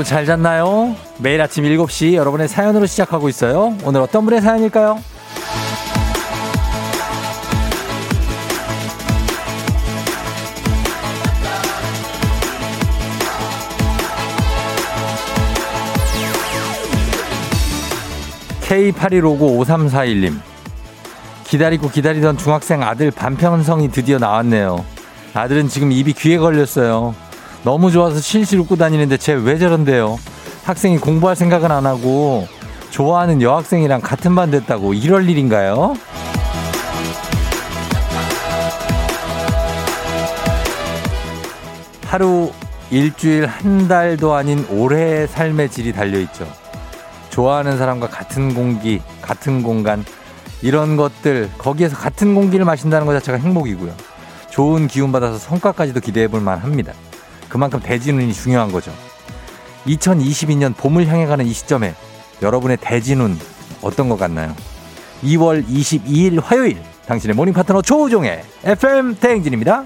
[0.00, 0.96] 여러분 잘 잤나요?
[1.18, 3.76] 매일 아침 7시 여러분의 사연으로 시작하고 있어요.
[3.84, 4.98] 오늘 어떤 분의 사연일까요?
[18.62, 20.40] K81595341님.
[21.44, 24.82] 기다리고 기다리던 중학생 아들 반편성이 드디어 나왔네요.
[25.34, 27.14] 아들은 지금 입이 귀에 걸렸어요.
[27.62, 30.18] 너무 좋아서 실실 웃고 다니는데 쟤 왜 저런데요?
[30.64, 32.46] 학생이 공부할 생각은 안 하고
[32.90, 35.94] 좋아하는 여학생이랑 같은 반 됐다고 이럴 일인가요?
[42.06, 42.50] 하루,
[42.90, 46.46] 일주일, 한 달도 아닌 올해의 삶의 질이 달려있죠.
[47.30, 50.04] 좋아하는 사람과 같은 공기, 같은 공간,
[50.60, 53.92] 이런 것들, 거기에서 같은 공기를 마신다는 것 자체가 행복이고요.
[54.50, 56.92] 좋은 기운 받아서 성과까지도 기대해 볼 만합니다.
[57.50, 58.92] 그만큼 대진운이 중요한 거죠.
[59.86, 61.94] 2022년 봄을 향해 가는 이 시점에
[62.40, 63.36] 여러분의 대진운
[63.82, 64.54] 어떤 것 같나요?
[65.22, 69.84] 2월 22일 화요일 당신의 모닝 파트너 조우종의 FM 대행진입니다.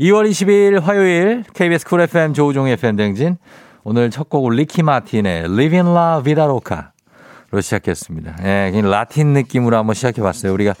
[0.00, 3.36] 2월 22일 화요일 KBS 쿨 FM 조우종의 FM 대행진
[3.84, 8.36] 오늘 첫 곡은 리키 마틴의 Living La Vida Loca로 시작했습니다.
[8.44, 10.52] 예, 라틴 느낌으로 한번 시작해 봤어요.
[10.54, 10.74] 우리가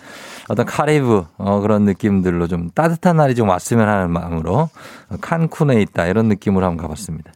[0.50, 4.68] 어떤 카리브 어, 그런 느낌들로 좀 따뜻한 날이 좀 왔으면 하는 마음으로
[5.20, 7.30] 칸쿤에 있다 이런 느낌으로 한번 가봤습니다.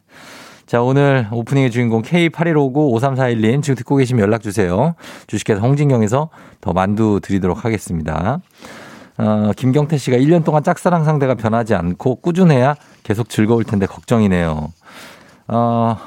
[0.65, 4.95] 자, 오늘 오프닝의 주인공 K8159-5341님 지금 듣고 계시면 연락 주세요.
[5.27, 8.41] 주식회사 홍진경에서 더 만두 드리도록 하겠습니다.
[9.17, 14.73] 어, 김경태 씨가 1년 동안 짝사랑 상대가 변하지 않고 꾸준해야 계속 즐거울 텐데 걱정이네요.
[15.47, 15.97] 어,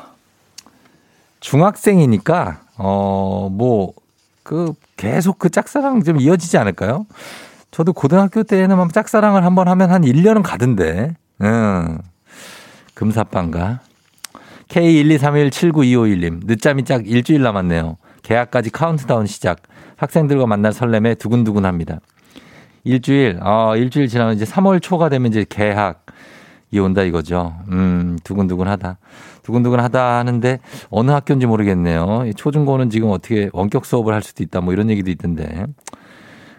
[1.41, 3.95] 중학생이니까, 어, 뭐,
[4.43, 7.07] 그 계속 그 짝사랑 좀 이어지지 않을까요?
[7.71, 11.15] 저도 고등학교 때는 짝사랑을 한 번 하면 한 1년은 가던데.
[11.43, 11.99] 응.
[12.95, 13.81] 금사빤가.
[14.69, 16.41] K123179251님.
[16.45, 17.97] 늦잠이 딱 일주일 남았네요.
[18.23, 19.61] 개학까지 카운트다운 시작.
[19.97, 22.01] 학생들과 만날 설렘에 두근두근 합니다.
[22.85, 27.55] 일주일, 어, 일주일 지나면 이제 3월 초가 되면 이제 개학이 온다 이거죠.
[27.71, 28.99] 음, 두근두근 하다.
[29.49, 30.61] 두근두근 하다 하는데
[30.91, 32.31] 어느 학교인지 모르겠네요.
[32.37, 35.65] 초중고는 지금 어떻게 원격 수업을 할 수도 있다 뭐 이런 얘기도 있던데.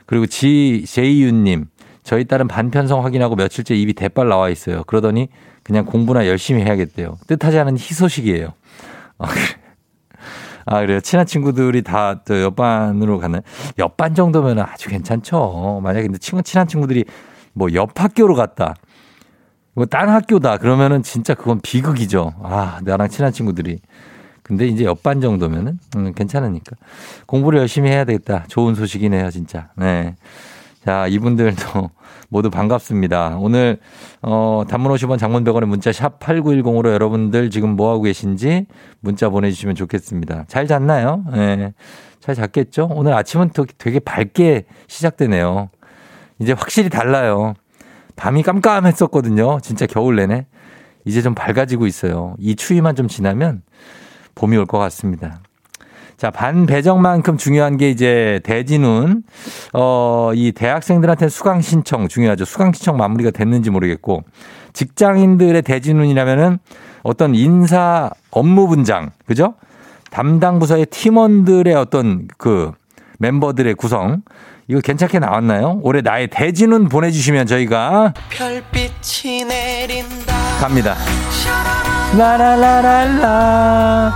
[0.07, 1.67] 그리고 지, 제이윤님.
[2.01, 4.83] 저희 딸은 반편성 확인하고 며칠째 입이 대빨 나와 있어요.
[4.85, 5.27] 그러더니
[5.61, 7.17] 그냥 공부나 열심히 해야겠대요.
[7.27, 8.53] 뜻하지 않은 희소식이에요.
[9.19, 9.27] 아,
[10.65, 10.99] 아, 그래요.
[11.01, 13.41] 친한 친구들이 다 또 옆반으로 가나요?
[13.77, 15.81] 옆반 정도면 아주 괜찮죠.
[15.83, 17.05] 만약에 친한 친구들이
[17.53, 18.73] 뭐 옆 학교로 갔다.
[19.79, 20.57] 뭐 딴 학교다.
[20.57, 22.33] 그러면은 진짜 그건 비극이죠.
[22.43, 23.79] 아, 나랑 친한 친구들이.
[24.43, 26.75] 근데 이제 옆반 정도면은 음, 괜찮으니까
[27.27, 28.43] 공부를 열심히 해야 되겠다.
[28.49, 29.69] 좋은 소식이네요, 진짜.
[29.77, 30.17] 네.
[30.83, 31.91] 자, 이분들도
[32.27, 33.37] 모두 반갑습니다.
[33.39, 33.77] 오늘
[34.21, 38.65] 어 단문 50원 장문 100원의 문자 샵 8910으로 여러분들 지금 뭐 하고 계신지
[38.99, 40.43] 문자 보내 주시면 좋겠습니다.
[40.49, 41.23] 잘 잤나요?
[41.31, 41.73] 네.
[42.19, 42.89] 잘 잤겠죠?
[42.91, 45.69] 오늘 아침은 되게 밝게 시작되네요.
[46.39, 47.53] 이제 확실히 달라요.
[48.19, 49.59] 밤이 깜깜했었거든요.
[49.61, 50.45] 진짜 겨울 내내.
[51.05, 52.35] 이제 좀 밝아지고 있어요.
[52.37, 53.61] 이 추위만 좀 지나면
[54.35, 55.39] 봄이 올 것 같습니다.
[56.17, 59.23] 자, 반배정만큼 중요한 게 이제 대진운,
[59.73, 62.43] 어, 이 대학생들한테 수강 신청 중요하죠.
[62.43, 64.23] 수강 신청 마무리가 됐는지 모르겠고,
[64.73, 66.59] 직장인들의 대진운이라면은
[67.03, 69.53] 어떤 인사 업무 분장, 그죠?
[70.11, 72.73] 담당 부서의 팀원들의 어떤 그
[73.19, 74.21] 멤버들의 구성,
[74.69, 75.79] 이거 괜찮게 나왔나요?
[75.81, 80.95] 올해 나의 대진운 보내주시면 저희가 별빛이 내린다 갑니다.
[82.15, 84.13] 라라라랄라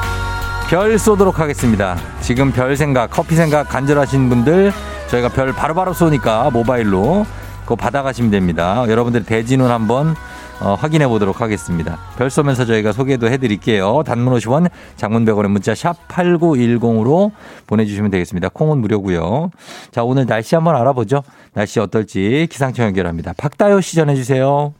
[0.70, 1.98] 별 쏘도록 하겠습니다.
[2.22, 4.72] 지금 별 생각, 커피 생각 간절하신 분들
[5.08, 7.26] 저희가 별 바로바로 쏘니까 모바일로
[7.64, 8.86] 그거 받아가시면 됩니다.
[8.88, 10.16] 여러분들 대진운 한번
[10.64, 12.00] 어, 확인해 보도록 하겠습니다.
[12.18, 14.04] 별 쏘면서 저희가 소개도 해드릴게요.
[14.06, 17.32] 단문 50원, 장문 100원의 문자 샵 8910으로
[17.68, 18.48] 보내주시면 되겠습니다.
[18.50, 19.52] 콩은 무료고요.
[19.92, 21.24] 자, 오늘 날씨 한번 알아보죠.
[21.54, 23.34] 날씨 어떨지 기상청 연결합니다.
[23.36, 24.74] 박다요 시 전해주세요.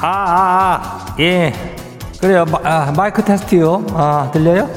[0.00, 1.52] 아, 아, 아, 예.
[2.20, 2.44] 그래요.
[2.44, 3.84] 마, 아, 마이크 테스트요.
[3.90, 4.70] 아, 들려요?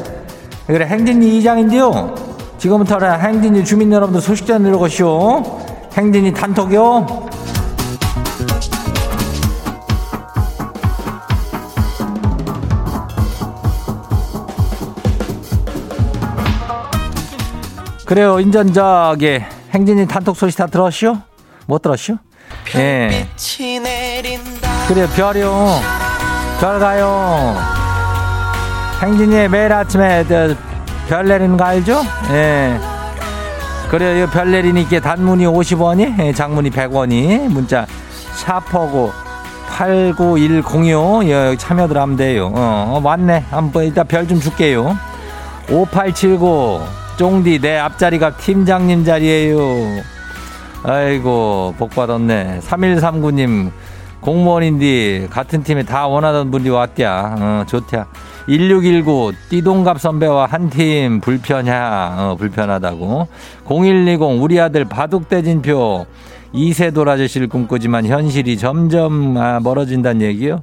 [0.65, 2.30] 그래, 행진이 이장인데요.
[2.61, 5.43] 지금부터 행진이 주민 여러분들 소식 전해드리고시오.
[5.97, 7.07] 행진이 단톡요.
[18.05, 19.41] 그래요, 인전 저기
[19.73, 21.17] 행진이 단톡 소식 다 들었시오?
[21.65, 22.17] 못 들었시오?
[22.75, 23.27] 예.
[24.87, 25.79] 그래요, 별이요.
[26.59, 27.55] 별 가요.
[29.01, 30.25] 행진이 매일 아침에
[31.11, 32.03] 별 내리는 거 알죠?
[32.31, 32.79] 예.
[33.89, 34.27] 그래요.
[34.27, 37.85] 별 내리니까 단문이 50원이, 예, 장문이 100원이, 문자
[38.37, 39.11] 샤퍼고
[39.67, 42.49] 89106 예, 참여들 하면 돼요.
[42.55, 43.43] 어, 어 왔네.
[43.49, 44.97] 한번 이따 별좀 줄게요.
[45.69, 46.79] 5879
[47.17, 49.59] 쫑디 내 앞자리가 팀장님 자리에요.
[50.83, 52.61] 아이고 복 받았네.
[52.61, 53.69] 3139님
[54.21, 57.35] 공무원인데 같은 팀에 다 원하던 분이 왔디야.
[57.37, 58.05] 어, 좋디야.
[58.47, 62.15] 1619 띠동갑 선배와 한 팀 불편야.
[62.17, 63.27] 어, 불편하다고.
[63.65, 66.05] 0120 우리 아들 바둑대진표
[66.53, 70.61] 이세돌 아저씨를 꿈꾸지만 현실이 점점 아, 멀어진다는 얘기요.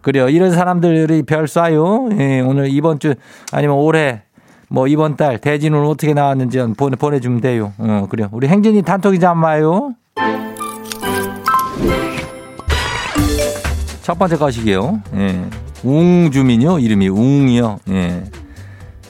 [0.00, 0.28] 그래요.
[0.28, 2.18] 이런 사람들이 별 쏴요.
[2.20, 3.14] 예, 오늘 이번 주
[3.52, 4.22] 아니면 올해
[4.68, 7.72] 뭐 이번 달 대진은 어떻게 나왔는지 보내, 보내주면 돼요.
[7.78, 8.28] 어, 그래요.
[8.32, 9.94] 우리 행진이 단톡이자 한 마요.
[14.02, 15.00] 첫 번째 것이기요.
[15.16, 15.44] 예.
[15.84, 16.78] 웅주민요.
[16.78, 17.80] 이름이 웅이요.
[17.90, 18.24] 예.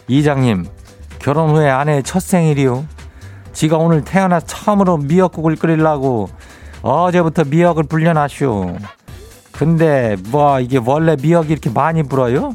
[0.09, 0.67] 이장님,
[1.19, 2.85] 결혼 후에 아내 첫 생일이요.
[3.53, 6.29] 지가 오늘 태어나 처음으로 미역국을 끓이려고
[6.83, 8.77] 어제부터 미역을 불려놨쇼.
[9.53, 12.55] 근데 뭐 이게 원래 미역이 이렇게 많이 불어요?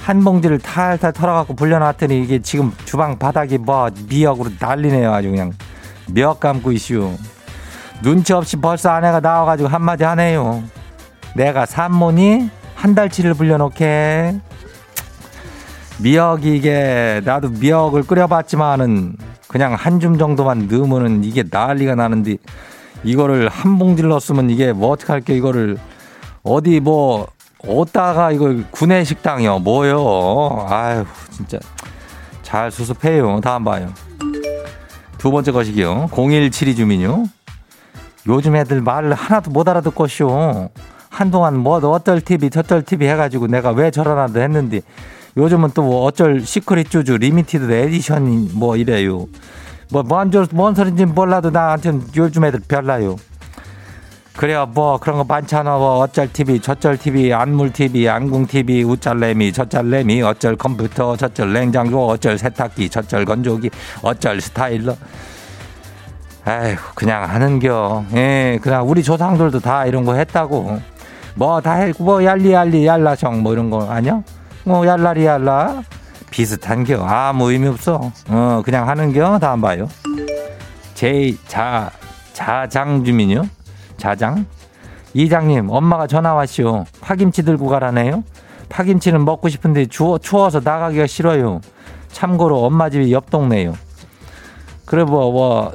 [0.00, 5.12] 한 봉지를 탈탈 털어갖고 불려놨더니 이게 지금 주방 바닥이 뭐 미역으로 난리네요.
[5.12, 5.52] 아주 그냥
[6.08, 7.12] 미역 감고 있슈.
[8.02, 10.62] 눈치 없이 벌써 아내가 나와가지고 한마디 하네요.
[11.34, 12.50] 내가 산모니
[12.82, 14.40] 한 달치를 불려놓게.
[16.00, 22.38] 미역이 이게 나도 미역을 끓여봤지만은 그냥 한 줌 정도만 넣으면은 이게 난리가 나는데
[23.04, 25.78] 이거를 한 봉지를 넣었으면 이게 뭐 어떻게 할게 이거를.
[26.42, 27.28] 어디 뭐
[27.64, 30.66] 어디다가 이거 구내 식당이요 뭐요?
[30.68, 31.60] 아유 진짜.
[32.42, 33.92] 잘 수습해요 다음 봐요.
[35.18, 36.08] 두 번째 것이기요.
[36.12, 37.26] 0172 주민요.
[38.26, 40.70] 요즘 애들 말을 하나도 못 알아듣겠어요
[41.22, 44.80] 한동안 뭐 어쩔 TV 저쩔 TV 해가지고 내가 왜 저러나도 했는데
[45.36, 49.26] 요즘은 또 뭐 어쩔 시크릿 쥬쥬 limited edition 뭐 이래요.
[49.90, 53.16] 뭐, 뭔, 뭔 소린지 몰라도 나한테 요즘 애들 별나요.
[54.36, 55.76] 그래요, 뭐, 그런 거 많잖아.
[55.76, 62.08] 뭐, 어쩔 TV, 저쩔 TV, 안물 TV, 안궁 TV, 우짤래미, 저짤래미, 어쩔 컴퓨터, 저쩔 냉장고,
[62.08, 63.68] 어쩔 세탁기, 저쩔 건조기,
[64.00, 64.96] 어쩔 스타일러.
[66.48, 68.04] 에휴, 그냥 하는겨.
[68.14, 70.91] 예, 그냥 우리 조상들도 다 이런 거 했다고.
[71.34, 74.22] 뭐다 했고 뭐 얄리얄리 얄라정 뭐 이런 거 아니야?
[74.64, 75.82] 뭐 얄라리 얄라?
[76.30, 77.04] 비슷한겨.
[77.04, 78.10] 아무 의미 없어.
[78.28, 79.38] 어 그냥 하는겨.
[79.38, 79.88] 다음 봐요.
[80.94, 81.90] 제자
[82.32, 83.42] 자장 주민요?
[83.96, 84.46] 자장?
[85.14, 86.84] 이장님 엄마가 전화 왔시오.
[87.00, 88.24] 파김치 들고 가라네요.
[88.68, 91.60] 파김치는 먹고 싶은데 추워, 추워서 나가기가 싫어요.
[92.10, 93.74] 참고로 엄마 집이 옆 동네요.
[94.86, 95.72] 그래 뭐, 뭐,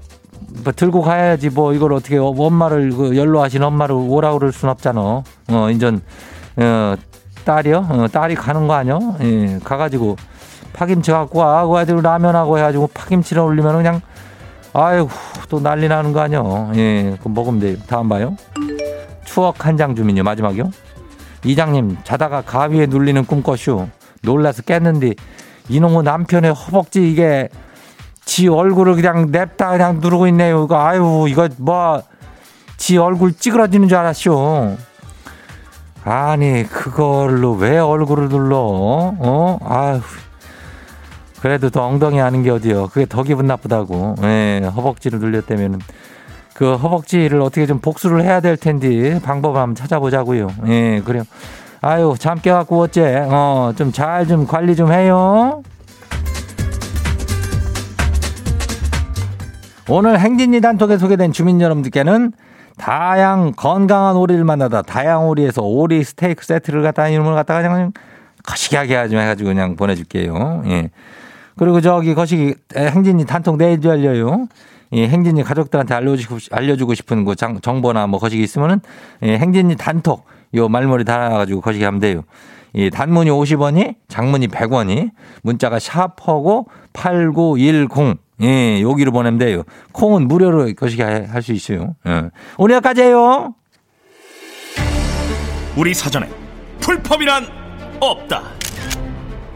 [0.63, 5.69] 뭐 들고 가야지 뭐 이걸 어떻게 엄마를 그 연로하신 엄마를 오라 그럴 순 없잖아 어
[5.71, 6.01] 인전
[6.57, 6.95] 어
[7.45, 7.87] 딸이요?
[7.89, 9.15] 어, 딸이 가는 거 아니요?
[9.21, 10.17] 예, 가가지고
[10.73, 11.65] 파김치 갖고 와.
[11.65, 14.01] 그 아들 라면하고 해가지고 파김치를 올리면 그냥
[14.73, 15.09] 아이고
[15.47, 16.71] 또 난리 나는 거 아니요?
[16.75, 17.77] 예, 그럼 먹으면 돼요.
[17.87, 18.35] 다음 봐요.
[19.23, 20.23] 추억 한 장 주민요.
[20.23, 20.69] 마지막이요.
[21.45, 23.87] 이장님 자다가 가위에 눌리는 꿈꿨슈.
[24.23, 25.13] 놀라서 깼는데
[25.69, 27.47] 이놈의 남편의 허벅지 이게
[28.27, 30.65] 지 얼굴을 그냥 냅다 그냥 누르고 있네요.
[30.65, 32.03] 이거 아유 이거 뭐
[32.77, 34.77] 지 얼굴 찌그러지는 줄 알았쇼.
[36.05, 38.57] 아니 그걸로 왜 얼굴을 눌러?
[38.59, 39.57] 어?
[39.65, 39.99] 아휴.
[41.41, 42.87] 그래도 더 엉덩이 하는 게 어디요?
[42.87, 44.15] 그게 더 기분 나쁘다고.
[44.23, 45.79] 예, 허벅지를 눌렸다면은
[46.53, 50.47] 그 허벅지를 어떻게 좀 복수를 해야 될 텐데 방법을 한번 찾아보자고요.
[50.67, 51.23] 예, 그래요.
[51.81, 53.27] 아유, 잠 깨갖고 어째?
[53.29, 55.61] 어, 좀 잘좀 좀 관리 좀 해요.
[59.89, 62.33] 오늘 행진이 단톡에 소개된 주민 여러분들께는
[62.77, 67.93] 다양 건강한 오리를 만나다 다양 오리에서 오리 스테이크 세트를 갖다 이름을 갖다가 그냥
[68.43, 70.63] 거시기하게 하지 해가지고 그냥 보내줄게요.
[70.67, 70.89] 예.
[71.55, 74.47] 그리고 저기 거시기 행진이 단톡 내일 열려요.
[74.91, 78.81] 예, 행진이 가족들한테 알려주고, 알려주고 싶은 그 정보나 뭐 거시기 있으면은
[79.23, 80.25] 예, 행진이 단톡
[80.55, 82.23] 요 말머리 달아가지고 거시기 하면 돼요.
[82.73, 85.11] 이 단문이 50원이 장문이 100원이
[85.43, 89.63] 문자가 샤퍼고 8910 예, 여기로 보내면 돼요.
[89.93, 91.95] 콩은 무료로 거시기 할 수 있어요.
[92.07, 92.29] 예.
[92.57, 93.53] 오늘 여기까지 해요.
[95.75, 96.27] 우리 사전에
[96.79, 97.47] 풀펌이란
[97.99, 98.43] 없다.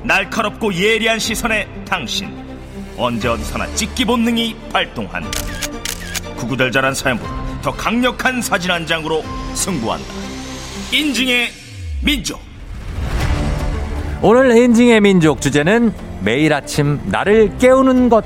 [0.03, 2.29] 날카롭고 예리한 시선에 당신
[2.97, 5.29] 언제 어디서나 찍기 본능이 발동한다.
[6.37, 9.23] 구구절절한 사연보다 더 강력한 사진 한 장으로
[9.53, 10.05] 승부한다.
[10.91, 11.49] 인증의
[12.03, 12.39] 민족.
[14.23, 18.23] 오늘 인증의 민족 주제는 매일 아침 나를 깨우는 것.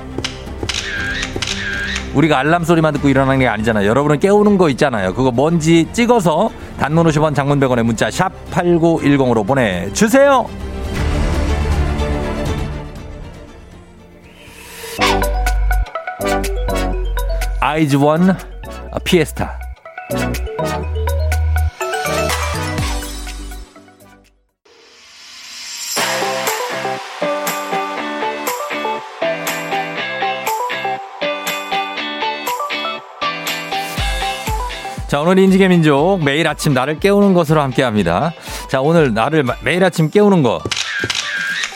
[2.16, 3.86] 우리가 알람 소리만 듣고 일어나는 게 아니잖아요.
[3.86, 5.12] 여러분은 깨우는 거 있잖아요.
[5.12, 10.48] 그거 뭔지 찍어서 단문 50원 장문 100원의 문자 샵 8910으로 보내주세요.
[17.60, 18.34] 아이즈 원
[19.04, 19.58] 피에스타.
[35.16, 38.34] 자, 오늘 인지계 민족 매일 아침 나를 깨우는 것으로 함께 합니다.
[38.68, 40.60] 자, 오늘 나를 매일 아침 깨우는 것.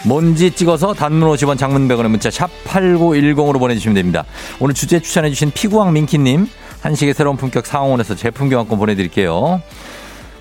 [0.04, 4.26] 뭔지 찍어서 단문 50원 장문 100원의 문자 샵 8910으로 보내주시면 됩니다.
[4.58, 6.48] 오늘 주제 추천해주신 피구왕 민키님
[6.82, 9.62] 한식의 새로운 품격 상황원에서 제품 교환권 보내드릴게요.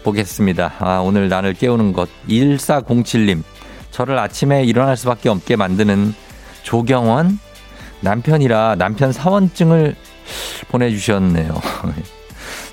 [0.03, 0.73] 보겠습니다.
[0.79, 3.43] 아, 오늘 나를 깨우는 것 1407님
[3.91, 6.13] 저를 아침에 일어날 수밖에 없게 만드는
[6.63, 7.39] 조경원
[8.01, 9.95] 남편이라 남편 사원증을
[10.67, 11.61] 보내주셨네요.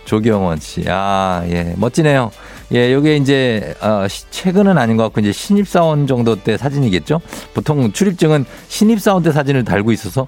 [0.06, 0.84] 조경원 씨.
[0.88, 1.74] 아, 예.
[1.76, 2.30] 멋지네요.
[2.72, 7.20] 예, 요게 이제, 어, 최근은 아닌 것 같고, 이제 신입사원 정도 때 사진이겠죠?
[7.54, 10.26] 보통 출입증은 신입사원 때 사진을 달고 있어서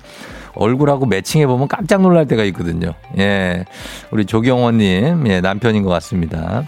[0.54, 2.92] 얼굴하고 매칭해보면 깜짝 놀랄 때가 있거든요.
[3.18, 3.64] 예.
[4.10, 6.64] 우리 조경원님, 예, 남편인 것 같습니다.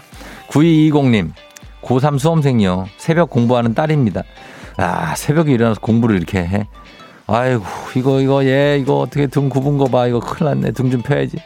[0.49, 1.31] 9220님,
[1.83, 2.87] 고3 수험생이요.
[2.97, 4.23] 새벽 공부하는 딸입니다.
[4.77, 6.67] 아, 새벽에 일어나서 공부를 이렇게 해.
[7.27, 7.63] 아이고,
[7.95, 10.07] 이거, 이거, 예, 이거 어떻게 등 굽은 거 봐.
[10.07, 10.71] 이거 큰일 났네.
[10.71, 11.37] 등 좀 펴야지.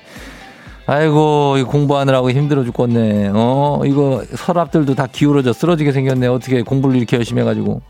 [0.88, 3.32] 아이고, 공부하느라고 힘들어 죽겠네.
[3.34, 6.27] 어, 이거 서랍들도 다 기울어져 쓰러지게 생겼네.
[6.27, 7.82] 어떻게 공부를 이렇게 열심히 해가지고.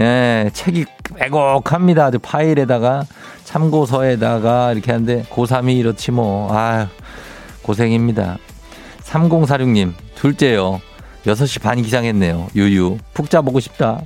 [0.00, 2.06] 예, 책이 빼곡합니다.
[2.06, 3.04] 아주 파일에다가
[3.44, 6.52] 참고서에다가 이렇게 하는데 고3이 이렇지 뭐.
[6.52, 6.86] 아유,
[7.62, 8.38] 고생입니다.
[9.04, 10.80] 3046님, 둘째요.
[11.24, 12.48] 6시 반 기상했네요.
[12.54, 12.98] 유유.
[13.14, 14.02] 푹 자보고 싶다.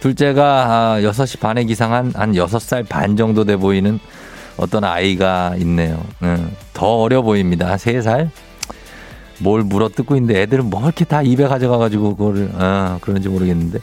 [0.00, 4.00] 둘째가 6시 아, 반에 기상한 한 6살 반 정도 돼 보이는
[4.60, 6.04] 어떤 아이가 있네요.
[6.22, 6.54] 응.
[6.74, 7.76] 더 어려 보입니다.
[7.76, 8.28] 3살?
[9.38, 13.78] 뭘 물어 뜯고 있는데 애들은 뭐 이렇게 다 입에 가져가가지고 그거를, 아, 그런지 모르겠는데.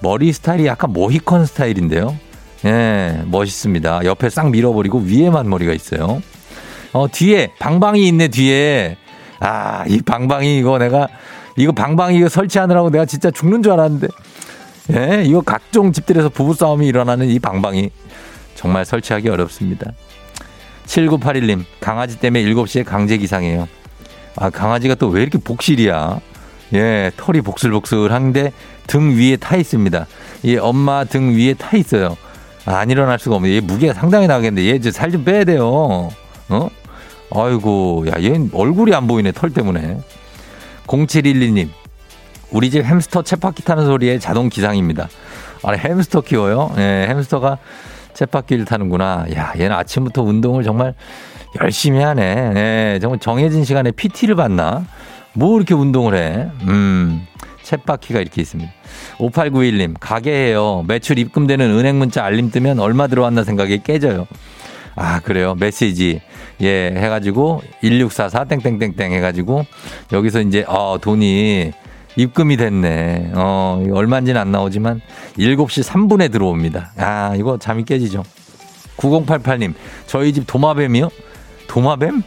[0.00, 2.16] 머리 스타일이 약간 모히컨 스타일인데요.
[2.64, 4.04] 예, 멋있습니다.
[4.04, 6.22] 옆에 싹 밀어버리고 위에만 머리가 있어요.
[6.94, 8.96] 어, 뒤에, 방방이 있네, 뒤에.
[9.40, 11.08] 아, 이 방방이 이거 내가,
[11.56, 14.08] 이거 방방이 이거 설치하느라고 내가 진짜 죽는 줄 알았는데.
[14.94, 17.90] 예, 이거 각종 집들에서 부부싸움이 일어나는 이 방방이
[18.54, 19.92] 정말 설치하기 어렵습니다.
[20.92, 23.66] 7981님, 강아지 때문에 7시에 강제 기상해요.
[24.36, 26.20] 아, 강아지가 또 왜 이렇게 복실이야?
[26.74, 28.52] 예, 털이 복슬복슬한데
[28.86, 30.06] 등 위에 타 있습니다.
[30.42, 32.16] 이 엄마 등 위에 타 있어요.
[32.66, 33.50] 아, 안 일어날 수가 없네.
[33.54, 36.10] 얘 무게가 상당히 나겠는데 얘 이제 살 좀 빼야 돼요.
[36.48, 36.68] 어?
[37.34, 39.98] 아이고, 야, 얘 얼굴이 안 보이네, 털 때문에.
[40.86, 41.70] 0712님,
[42.50, 45.08] 우리 집 햄스터 쳇바퀴 타는 소리에 자동 기상입니다.
[45.62, 46.74] 아, 햄스터 키워요?
[46.76, 47.56] 예, 햄스터가
[48.14, 49.26] 쳇바퀴를 타는구나.
[49.34, 50.94] 야, 얘는 아침부터 운동을 정말
[51.60, 52.52] 열심히 하네.
[52.56, 54.84] 예, 정말 정해진 시간에 PT를 받나?
[55.34, 56.48] 뭐 이렇게 운동을 해?
[56.68, 57.26] 음,
[57.62, 58.70] 쳇바퀴가 이렇게 있습니다.
[59.18, 60.84] 5891님, 가게에요.
[60.86, 64.26] 매출 입금되는 은행 문자 알림 뜨면 얼마 들어왔나 생각이 깨져요.
[64.94, 65.54] 아, 그래요.
[65.58, 66.20] 메시지.
[66.60, 69.64] 예, 해가지고, 1644 땡땡땡땡 해가지고,
[70.12, 71.72] 여기서 이제, 어, 돈이
[72.16, 73.32] 입금이 됐네.
[73.34, 75.00] 어, 얼마인지는 안 나오지만
[75.38, 76.92] 7시 3분에 들어옵니다.
[76.98, 78.22] 아, 이거 잠이 깨지죠.
[78.96, 79.74] 9088님,
[80.06, 81.08] 저희 집 도마뱀이요?
[81.68, 82.22] 도마뱀?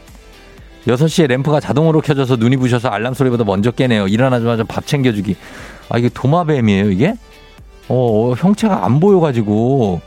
[0.88, 4.08] 6시에 램프가 자동으로 켜져서 눈이 부셔서 알람 소리보다 먼저 깨네요.
[4.08, 5.36] 일어나자마자 밥 챙겨주기.
[5.90, 7.14] 아, 이게 도마뱀이에요, 이게?
[7.88, 10.02] 어, 형체가 안 보여가지고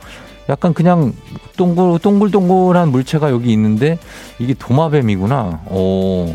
[0.49, 1.13] 약간 그냥
[1.57, 3.97] 동글, 동글동글한 물체가 여기 있는데
[4.39, 5.61] 이게 도마뱀이구나.
[5.69, 6.33] 오,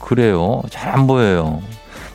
[0.00, 0.62] 그래요.
[0.70, 1.60] 잘 안 보여요.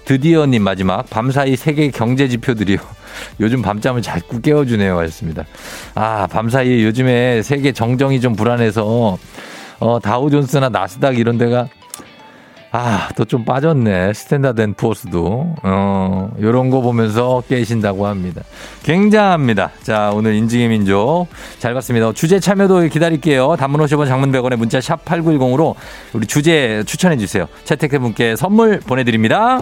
[0.09, 2.79] 드디어님 마지막 밤사이 세계 경제 지표들이요.
[3.39, 4.97] 요즘 밤잠을 자꾸 깨워주네요.
[4.97, 5.45] 하셨습니다.
[5.93, 9.19] 아, 밤사이 요즘에 세계 정정이 좀 불안해서
[9.79, 11.67] 어, 다우존스나 나스닥 이런 데가
[12.71, 14.13] 아, 또 좀 빠졌네.
[14.13, 15.55] 스탠다드 앤 푸어스도.
[15.63, 18.43] 어, 요런 거 보면서 깨신다고 합니다.
[18.83, 19.71] 굉장합니다.
[19.81, 21.27] 자, 오늘 인증의 민족.
[21.57, 22.11] 잘 봤습니다.
[22.13, 23.55] 주제 참여도 기다릴게요.
[23.55, 25.73] 단문 50원 장문 100원에 문자 샵 8910으로
[26.13, 27.47] 우리 주제 추천해 주세요.
[27.65, 29.61] 채택된 분께 선물 보내드립니다.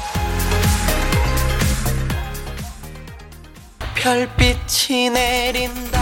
[4.01, 6.01] 별빛이 내린다.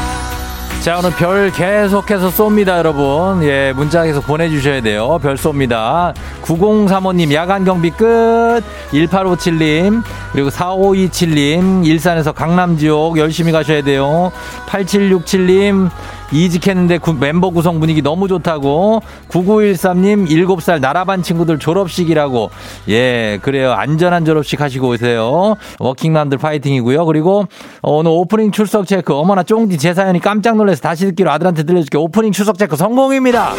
[0.81, 3.43] 자, 오늘 별 계속해서 쏩니다, 여러분.
[3.43, 5.19] 예, 문자 계속 보내주셔야 돼요.
[5.21, 6.13] 별 쏩니다.
[6.41, 8.63] 9035님, 야간 경비 끝.
[8.93, 10.01] 1857님,
[10.31, 14.31] 그리고 4527님, 일산에서 강남 지옥 열심히 가셔야 돼요.
[14.67, 15.89] 8767님,
[16.31, 22.49] 이직했는데 구, 멤버 구성 분위기 너무 좋다고 9913님 7살 나라반 친구들 졸업식이라고.
[22.89, 23.73] 예 그래요.
[23.73, 25.55] 안전한 졸업식 하시고 오세요.
[25.79, 27.05] 워킹맘들 파이팅이고요.
[27.05, 27.45] 그리고
[27.81, 29.13] 어, 오늘 오프닝 출석 체크.
[29.13, 33.53] 어머나 쫑디 제 사연이 깜짝 놀라서 다시 듣기로 아들한테 들려줄게 오프닝 출석 체크 성공입니다.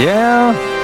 [0.00, 0.78] 예.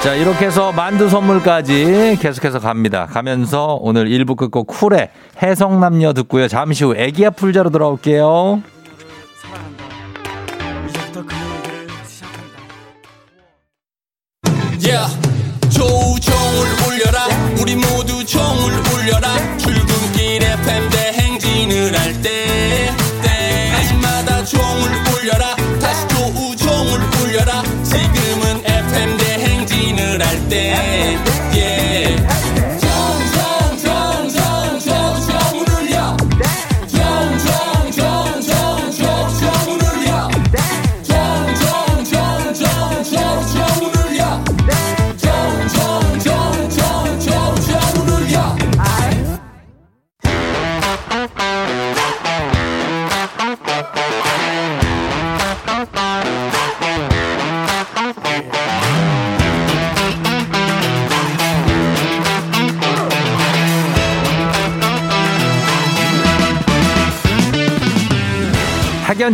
[0.00, 3.06] 자, 이렇게 해서 만두 선물까지 계속해서 갑니다.
[3.06, 5.10] 가면서 오늘 1부 끝곡 쿨의
[5.42, 6.48] 해성남녀 듣고요.
[6.48, 8.62] 잠시 후 애기야 풀자로 돌아올게요.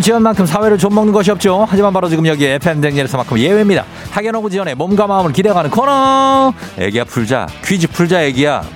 [0.07, 1.66] 지연 만큼 사회를 좀 먹는 것이 없죠.
[1.69, 3.85] 하지만 바로 지금 여기 FM 대행진에서만큼 예외입니다.
[4.37, 6.55] 오고 지연의 몸과 마음을 기대가는 코너.
[6.79, 7.49] 애기야 풀자.
[7.64, 8.75] 퀴즈 풀자 애기야.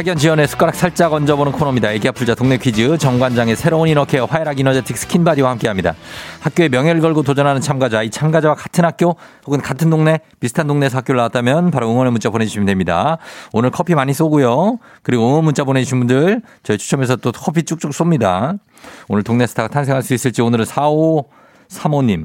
[0.00, 1.92] 학연 지연의 숟가락 살짝 얹어보는 코너입니다.
[1.92, 5.94] 애기야 풀자 동네 퀴즈 정관장의 새로운 이너케어 화해락 이너제틱 스킨바디와 함께합니다.
[6.40, 11.18] 학교의 명예를 걸고 도전하는 참가자 이 참가자와 같은 학교 혹은 같은 동네 비슷한 동네에서 학교를
[11.18, 13.18] 나왔다면 바로 응원의 문자 보내주시면 됩니다.
[13.52, 14.78] 오늘 커피 많이 쏘고요.
[15.02, 18.58] 그리고 응원 문자 보내주신 분들 저희 추첨해서 또 커피 쭉쭉 쏩니다.
[19.06, 22.24] 오늘 동네 스타가 탄생할 수 있을지 오늘은 4535님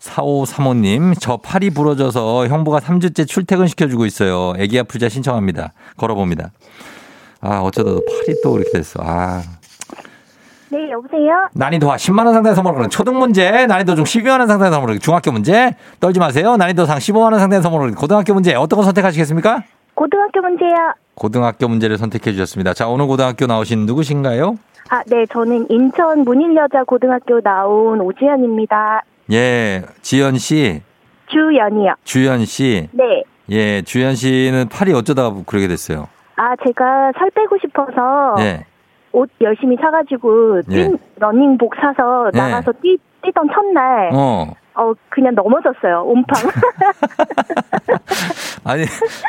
[0.00, 4.54] 4535님, 저 팔이 부러져서 형부가 3주째 출퇴근 시켜주고 있어요.
[4.58, 5.72] 애기 아플자 신청합니다.
[5.96, 6.50] 걸어봅니다.
[7.40, 9.00] 아, 어쩌다 팔이 또 이렇게 됐어.
[9.02, 9.42] 아.
[10.70, 11.48] 네, 여보세요?
[11.54, 16.56] 난이도 10만원 상당의 선물을 초등 문제, 난이도 중 12만원 상당의 선물을 중학교 문제, 떨지 마세요.
[16.56, 19.62] 난이도 상 15만원 상당의 선물을 고등학교 문제, 어떤 거 선택하시겠습니까?
[19.94, 20.92] 고등학교 문제요.
[21.14, 22.74] 고등학교 문제를 선택해 주셨습니다.
[22.74, 24.56] 자, 오늘 고등학교 나오신 누구신가요?
[24.90, 29.02] 아, 네, 저는 인천 문일여자 고등학교 나온 오지연입니다.
[29.30, 30.82] 예, 지연 씨,
[31.26, 31.94] 주연이요.
[32.04, 32.88] 주연 씨.
[32.92, 33.22] 네.
[33.50, 36.08] 예, 주연 씨는 팔이 어쩌다 그러게 됐어요?
[36.36, 38.64] 아, 제가 살 빼고 싶어서 예.
[39.12, 40.88] 옷 열심히 사가지고 예.
[40.88, 42.38] 뛴 러닝복 사서 예.
[42.38, 44.52] 나가서 뛰, 뛰던 첫날 어.
[44.78, 44.92] 어.
[45.10, 46.04] 그냥 넘어졌어요.
[46.06, 46.50] 온팡.
[48.64, 48.84] 아니,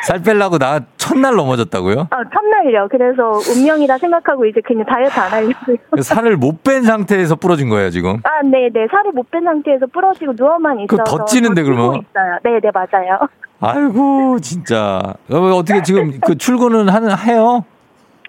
[0.06, 2.08] 살 빼려고 나 첫날 넘어졌다고요?
[2.10, 2.88] 아, 첫날요.
[2.90, 6.02] 그래서 운명이다 생각하고 이제 그냥 다이어트 안 하려고요.
[6.02, 8.18] 살을 못 뺀 상태에서 부러진 거예요, 지금.
[8.22, 8.86] 아, 네, 네.
[8.90, 12.02] 살을 못 뺀 상태에서 부러지고 누워만 그거 있어서 더 찌는데, 더 찌고 그러면?
[12.02, 12.38] 있어요.
[12.44, 13.18] 네, 네, 맞아요.
[13.60, 15.00] 아이고, 진짜.
[15.30, 17.64] 어, 어떻게 지금 그 출근은 하는, 해요?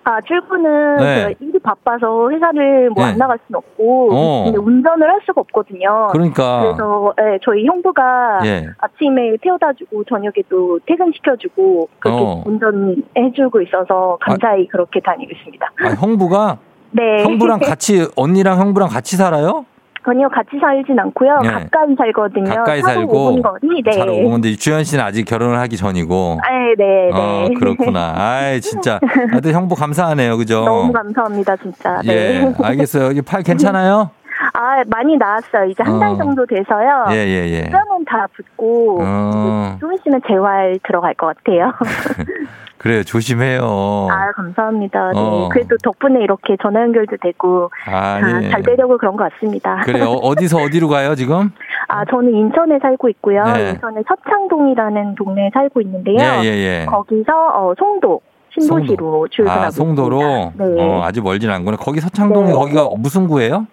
[0.04, 1.16] 아, 출근은 네.
[1.16, 3.18] 제가 일이 바빠서 회사를 뭐안 네.
[3.18, 4.44] 나갈 수는 없고 어.
[4.46, 6.08] 근데 운전을 할 수가 없거든요.
[6.12, 6.62] 그러니까.
[6.62, 8.68] 그래서 예, 저희 형부가 예.
[8.80, 12.44] 아침에 태워다주고 저녁에 또 퇴근시켜주고 그렇게 어.
[12.46, 15.72] 운전해주고 있어서 감사히 그렇게 다니고 있습니다.
[15.84, 16.58] 아, 형부가
[16.92, 17.24] 네.
[17.24, 19.66] 형부랑 같이 언니랑 형부랑 같이 살아요?
[20.04, 21.40] 전혀 같이 살진 않고요.
[21.44, 21.50] 네.
[21.50, 22.50] 가까이 살거든요.
[22.50, 23.82] 가까이 살고 5분 거리.
[23.84, 23.92] 네.
[23.92, 26.40] 차로 오는데 주현 씨는 아직 결혼을 하기 전이고.
[26.50, 27.12] 네, 네, 네.
[27.14, 28.14] 어, 그렇구나.
[28.16, 29.00] 아이, 진짜.
[29.30, 30.38] 하여튼 형부 감사하네요.
[30.38, 30.64] 그죠?
[30.66, 32.02] 너무 감사합니다, 진짜.
[32.04, 32.14] 네.
[32.14, 33.12] 예, 알겠어요.
[33.12, 34.10] 이팔 괜찮아요?
[34.54, 35.65] 아, 많이 나았어요.
[35.65, 36.17] 이제 한달 어.
[36.17, 37.06] 정도 돼서요.
[37.12, 37.69] 예, 예, 예.
[37.69, 41.71] 뼈는 다 붙고 어, 좀 있으면 재활 들어갈 것 같아요.
[42.77, 43.04] 그래요.
[43.04, 44.08] 조심해요.
[44.10, 45.12] 아, 감사합니다.
[45.12, 45.19] 네.
[45.19, 45.49] 어.
[45.51, 48.49] 그래도 덕분에 이렇게 전화 연결도 되고 아니.
[48.49, 49.82] 다잘 되려고 그런 것 같습니다.
[49.86, 50.06] 그래요.
[50.06, 51.51] 어, 어디서 어디로 가요, 지금?
[51.88, 53.43] 아, 저는 인천에 살고 있고요.
[53.54, 53.69] 네.
[53.71, 56.17] 인천의 서창동이라는 동네에 살고 있는데요.
[56.17, 56.86] 예, 예, 예.
[56.88, 58.19] 거기서 어, 송도
[58.58, 60.17] 신도시로 출근하고 아, 송도로?
[60.19, 60.65] 있습니다.
[60.65, 60.82] 네.
[60.84, 61.77] 어, 아주 멀진 않구나.
[61.77, 62.54] 거기 서창동에 네.
[62.54, 63.67] 거기가 무슨 구예요?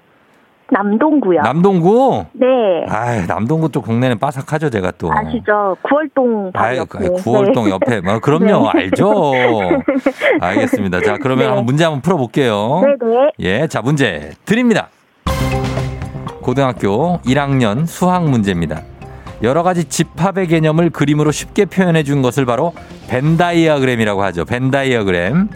[0.70, 1.40] 남동구요.
[1.42, 2.26] 남동구?
[2.32, 2.46] 네.
[2.88, 5.10] 아, 남동구 쪽 동네는 바삭하죠, 제가 또.
[5.12, 5.76] 아시죠?
[5.82, 7.08] 구월동 바로 아이, 옆에.
[7.08, 7.70] 구월동 네.
[7.70, 8.00] 옆에.
[8.00, 8.70] 뭐, 그럼요.
[8.74, 8.82] 네.
[8.82, 9.32] 알죠.
[10.40, 11.00] 알겠습니다.
[11.02, 11.46] 자, 그러면 네.
[11.46, 12.82] 한번 문제 한번 풀어 볼게요.
[12.84, 13.60] 네 네.
[13.62, 14.88] 예, 자, 문제 드립니다.
[16.42, 18.82] 고등학교 1학년 수학 문제입니다.
[19.42, 22.72] 여러 가지 집합의 개념을 그림으로 쉽게 표현해 준 것을 바로
[23.08, 24.44] 벤다이어그램이라고 하죠.
[24.44, 25.48] 벤다이어그램.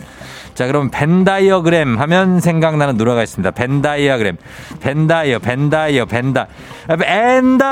[0.54, 3.50] 자, 그럼 벤다이어그램 하면 생각나는 노래가 있습니다.
[3.52, 4.36] 벤다이어그램.
[4.80, 6.46] 벤다이어, 벤다이어, 벤다.
[6.88, 7.62] 벤다이어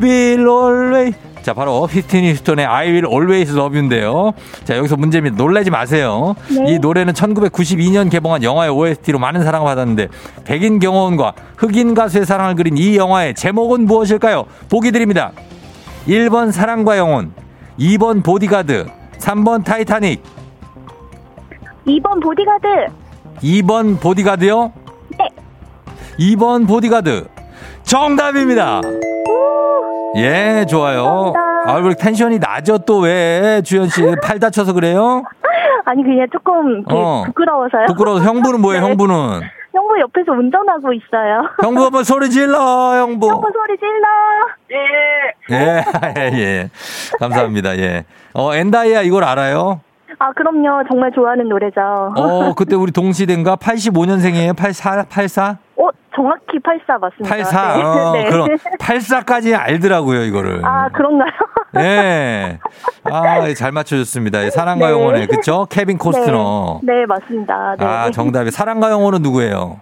[0.00, 4.32] will always 자, 바로 휘트니 휴스톤의 I will always love you인데요.
[4.64, 5.36] 자, 여기서 문제입니다.
[5.36, 6.36] 놀라지 마세요.
[6.50, 6.74] 네.
[6.74, 10.08] 이 노래는 1992년 개봉한 영화의 OST로 많은 사랑을 받았는데
[10.44, 14.44] 백인 경호원과 흑인 가수의 사랑을 그린 이 영화의 제목은 무엇일까요?
[14.68, 15.32] 보기 드립니다.
[16.06, 17.32] 1번 사랑과 영혼,
[17.78, 18.86] 2번 보디가드,
[19.18, 20.22] 3번 타이타닉,
[21.86, 22.68] 2번 보디가드.
[23.42, 24.72] 2번 보디가드요?
[25.18, 25.28] 네.
[26.18, 27.28] 2번 보디가드.
[27.84, 28.80] 정답입니다.
[30.16, 31.32] 예, 좋아요.
[31.32, 31.72] 감사합니다.
[31.72, 33.62] 아, 왜 텐션이 낮아 또 왜?
[33.64, 35.22] 주현 씨 팔 다쳐서 그래요?
[35.86, 37.22] 아니 그냥 조금 어.
[37.26, 37.86] 부끄러워서요.
[37.86, 38.88] 부끄러워서 형부는 뭐예요, 네.
[38.88, 39.40] 형부는?
[39.74, 41.48] 형부 옆에서 운전하고 있어요.
[41.62, 42.56] 형부 한번 소리 질러,
[43.00, 43.28] 형부.
[43.28, 44.08] 형부 소리 질러.
[45.50, 45.54] 예,
[46.32, 46.70] 예, 예.
[47.18, 48.04] 감사합니다, 예.
[48.34, 49.80] 어, 엔다이아 이걸 알아요?
[50.20, 50.82] 아 그럼요.
[50.88, 51.80] 정말 좋아하는 노래죠.
[51.80, 53.56] 어, 그때 우리 동시대인가?
[53.56, 54.56] 85년생이에요?
[54.56, 55.04] 84?
[55.04, 55.58] 84?
[55.76, 57.36] 어, 정확히 84 맞습니다.
[57.36, 57.76] 84.
[57.76, 57.82] 네.
[57.84, 58.24] 어, 네.
[58.24, 60.64] 그럼 84까지 알더라고요, 이거를.
[60.64, 61.30] 아 그런가요?
[61.78, 62.58] 예.
[63.04, 64.44] 아, 잘 맞춰줬습니다.
[64.44, 64.92] 예, 사랑과 네.
[64.92, 65.26] 영혼에.
[65.26, 65.66] 그쵸?
[65.70, 66.80] 케빈 코스트너.
[66.82, 67.76] 네, 네 맞습니다.
[67.78, 67.84] 네.
[67.84, 68.50] 아, 정답이.
[68.50, 69.80] 사랑과 영혼은 누구예요?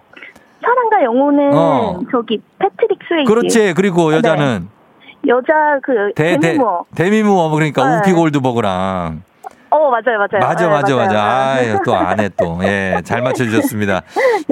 [0.61, 1.99] 사랑과 영혼은 어.
[2.11, 3.27] 저기 패트릭 스웨이지.
[3.27, 3.73] 그렇지.
[3.73, 4.69] 그리고 여자는
[5.27, 6.85] 여자 그 대, 대, 데미모.
[6.95, 7.49] 데미무어.
[7.49, 7.97] 그러니까 네.
[7.97, 9.23] 우피 골드버그랑.
[9.69, 10.39] 어 맞아요 맞아요.
[10.41, 11.07] 맞아, 네, 맞아, 맞아요.
[11.07, 11.23] 맞아.
[11.23, 12.59] 아, 또안 해, 또.
[12.63, 14.01] 예, 잘 맞춰주셨습니다.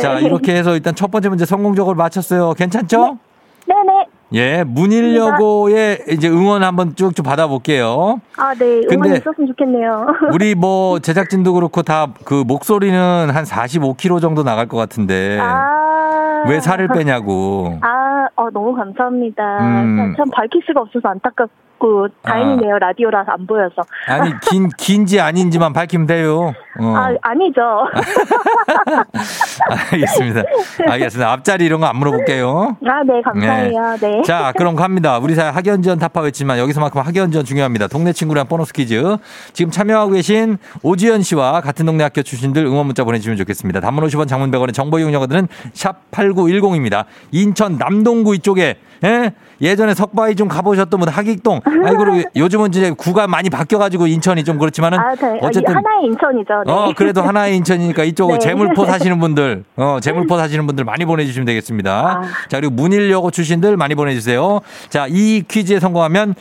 [0.02, 2.54] 자, 이렇게 해서 일단 첫 번째 문제 성공적으로 맞췄어요.
[2.54, 3.18] 괜찮죠?
[3.68, 4.06] 네 네.
[4.34, 8.20] 예, 문일여고의 이제 응원 한번 쭉쭉 받아볼게요.
[8.38, 8.82] 아 네.
[8.92, 10.08] 응원 있었으면 좋겠네요.
[10.34, 15.40] 우리 뭐 제작진도 그렇고 다 그 목소리는 한 45kg 정도 나갈 것 같은데.
[15.42, 16.44] 아.
[16.48, 17.80] 왜 살을 빼냐고.
[17.82, 19.44] 아, 어, 너무 감사합니다.
[19.62, 19.98] 음.
[19.98, 22.80] 참, 참 밝힐 수가 없어서 안타깝 고 다행이네요.
[22.80, 23.84] 라디오라서 안 보여서.
[24.08, 26.54] 아니, 긴, 긴지 아닌지만 밝히면 돼요.
[26.80, 26.94] 어.
[26.96, 27.62] 아, 아니죠.
[29.92, 30.44] 알겠습니다.
[30.88, 31.32] 알겠습니다.
[31.32, 32.78] 앞자리 이런 거 안 물어볼게요.
[32.86, 33.96] 아, 네, 감사해요.
[34.02, 34.22] 네.
[34.24, 35.20] 자, 그럼 갑니다.
[35.20, 37.88] 우리 사회 학연 지원 타파했지만 여기서만큼 학연 지원 중요합니다.
[37.88, 39.18] 동네 친구랑 보너스 퀴즈.
[39.54, 43.80] 지금 참여하고 계신 오지연 씨와 같은 동네 학교 출신들 응원 문자 보내주시면 좋겠습니다.
[43.82, 47.06] 단문 50원 장문 100원의 정보 이용료들은 샵 8910입니다.
[47.32, 49.34] 인천 남동구 이쪽에 예?
[49.62, 51.62] 예전에 석바위 좀 가보셨던 분 하객동.
[51.86, 55.38] 아이고 요즘은 이제 구가 많이 바뀌어가지고 인천이 좀 그렇지만은 아, 네.
[55.42, 56.64] 어쨌든 하나의 인천이죠.
[56.66, 56.72] 네.
[56.72, 58.40] 어, 그래도 하나의 인천이니까 이쪽 네.
[58.40, 61.92] 재물포 사시는 분들, 어, 재물포 사시는 분들 많이 보내주시면 되겠습니다.
[61.92, 62.22] 아.
[62.50, 64.62] 자, 그리고 문일여고 출신들 많이 보내주세요.
[64.90, 66.34] 자, 이 퀴즈에 성공하면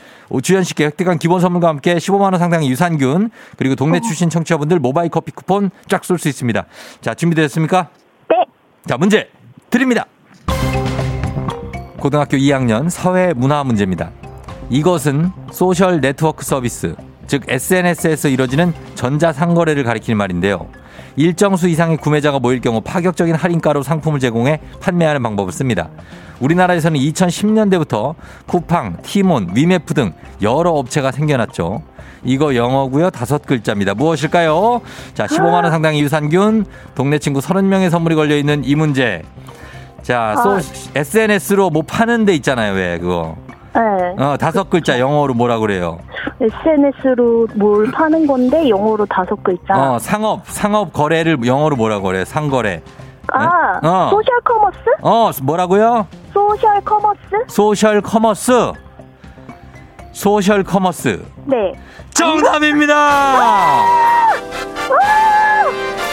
[0.43, 3.77] 주현 씨께 획득한 기본 선물과 함께 15만원 상당의 유산균, 그리고 어.
[3.77, 6.65] 동네 출신 청취자분들 모바일 커피 쿠폰 쫙 쏠 수 있습니다.
[7.03, 7.89] 자, 준비되셨습니까?
[8.31, 8.37] 네.
[8.87, 9.29] 자, 문제
[9.69, 10.07] 드립니다.
[11.99, 14.11] 고등학교 2학년 사회 문화 문제입니다.
[14.71, 16.95] 이것은 소셜 네트워크 서비스,
[17.27, 20.69] 즉 SNS에서 이뤄지는 전자상거래를 가리키는 말인데요.
[21.17, 25.89] 일정 수 이상의 구매자가 모일 경우 파격적인 할인가로 상품을 제공해 판매하는 방법을 씁니다.
[26.41, 28.15] 우리나라에서는 2010년대부터
[28.47, 31.83] 쿠팡, 티몬, 위메프 등 여러 업체가 생겨났죠.
[32.25, 33.11] 이거 영어고요.
[33.11, 33.95] 다섯 글자입니다.
[33.95, 34.81] 무엇일까요?
[35.15, 39.23] 자, 15만 원 상당의 유산균, 동네 친구 30명의 선물이 걸려 있는 이 문제.
[40.03, 40.59] 자, 소,
[40.95, 42.75] SNS로 뭐 파는 데 있잖아요.
[42.75, 43.37] 왜 그거.
[43.75, 44.23] 네.
[44.25, 45.99] 어, 다섯 글자 영어로 뭐라 그래요?
[46.41, 49.75] SNS로 뭘 파는 건데 영어로 다섯 글자.
[49.75, 52.25] 어, 상업, 상업 거래를 영어로 뭐라 그래?
[52.25, 52.83] 상거래.
[53.33, 54.11] 아, 어.
[54.11, 54.79] 소셜 커머스?
[55.01, 56.07] 어, 뭐라고요?
[56.33, 57.19] 소셜 커머스?
[57.49, 58.73] 소셜 커머스.
[60.13, 61.25] 소셜 커머스.
[61.47, 61.73] 네.
[62.11, 62.95] 정답입니다!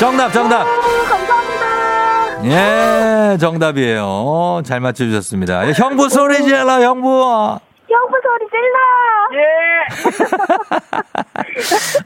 [0.02, 0.62] 정답, 정답.
[0.62, 0.66] 아,
[1.08, 2.44] 감사합니다.
[3.34, 4.64] 예, 정답이에요.
[4.66, 5.68] 잘 맞춰주셨습니다.
[5.68, 7.60] 예, 형부 소리 질러, 형부.
[7.88, 8.80] 형부 소리 질러.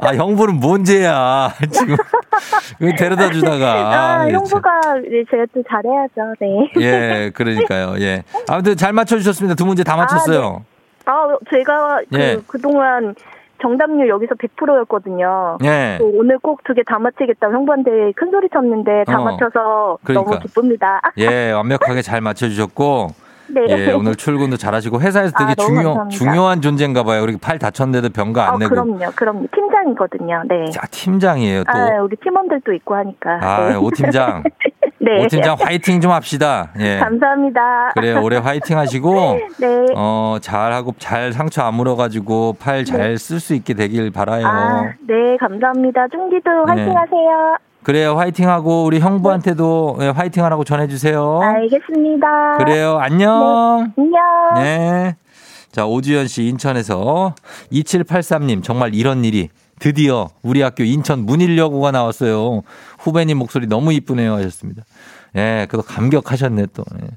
[0.10, 1.53] 아, 형부는 뭔 죄야.
[1.71, 1.95] 지금.
[2.81, 4.19] 여기 데려다 주다가.
[4.19, 6.34] 아, 예, 형부가 이제 제가 또 잘해야죠.
[6.41, 6.69] 네.
[6.73, 6.84] 참.
[6.84, 7.95] 예, 그러니까요.
[8.01, 8.23] 예.
[8.49, 9.55] 아무튼 잘 맞춰주셨습니다.
[9.55, 10.65] 두 문제 다 맞췄어요.
[11.05, 12.38] 아, 제가 그 예.
[12.45, 13.15] 그동안
[13.69, 15.58] 정답률 여기서 100%였거든요.
[15.63, 15.97] 예.
[16.01, 19.23] 오늘 꼭 두 개 다 맞히겠다고 형부한테 큰 소리 쳤는데 다 어.
[19.23, 20.30] 맞춰서 그러니까.
[20.32, 21.01] 너무 기쁩니다.
[21.17, 23.08] 예, 완벽하게 잘 맞춰주셨고.
[23.47, 23.62] 네.
[23.69, 26.10] 예, 오늘 출근도 잘하시고 회사에서 되게 아, 중요 감사합니다.
[26.17, 27.21] 중요한 존재인가 봐요.
[27.21, 28.69] 그렇게 팔 다쳤는데도 병가 안 어, 내고.
[28.71, 29.47] 그럼요, 그럼요.
[29.54, 30.43] 팀장이거든요.
[30.47, 30.69] 네.
[30.71, 31.71] 자, 팀장이에요, 또.
[31.78, 33.39] 아, 우리 팀원들도 있고 하니까.
[33.41, 33.75] 아, 네.
[33.75, 34.41] 오 팀장.
[35.05, 35.23] 네.
[35.23, 36.71] 오 팀장 화이팅 좀 합시다.
[36.79, 36.97] 예.
[36.97, 37.91] 감사합니다.
[37.93, 38.21] 그래요.
[38.23, 39.13] 올해 화이팅 하시고
[39.61, 39.67] 네.
[39.95, 44.41] 어, 잘하고 잘 상처 안 물어 가지고 팔 잘 쓸수 있게 되길 바라요.
[44.41, 44.47] 네.
[44.47, 46.07] 아, 네, 감사합니다.
[46.11, 46.91] 중기도 화이팅 네.
[46.93, 47.57] 하세요.
[47.83, 48.15] 그래요.
[48.17, 51.39] 화이팅 하고 우리 형부한테도 예, 화이팅 하라고 전해 주세요.
[51.43, 52.57] 알겠습니다.
[52.57, 52.97] 그래요.
[52.99, 53.93] 안녕.
[53.95, 54.53] 안녕.
[54.55, 55.15] 네.
[55.71, 57.35] 자, 오주연 씨 인천에서
[57.71, 62.61] 2783님 정말 이런 일이 드디어 우리 학교 인천 문일여고가 나왔어요.
[62.99, 64.83] 후배님 목소리 너무 이쁘네요 하셨습니다.
[65.35, 66.83] 예, 그래도 감격하셨네 또.
[67.01, 67.07] 예.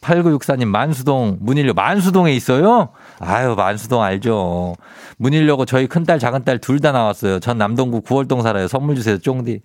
[0.00, 2.90] 8964님 만수동 문일여 만수동에 있어요?
[3.18, 4.74] 아유, 만수동 알죠.
[5.18, 7.40] 문일여고 저희 큰딸 작은딸 둘 다 나왔어요.
[7.40, 8.68] 전 남동구 9월동 살아요.
[8.68, 9.16] 선물 주세요.
[9.18, 9.60] 쫑디.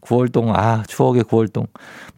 [0.00, 1.66] 9월동 아, 추억의 9월동.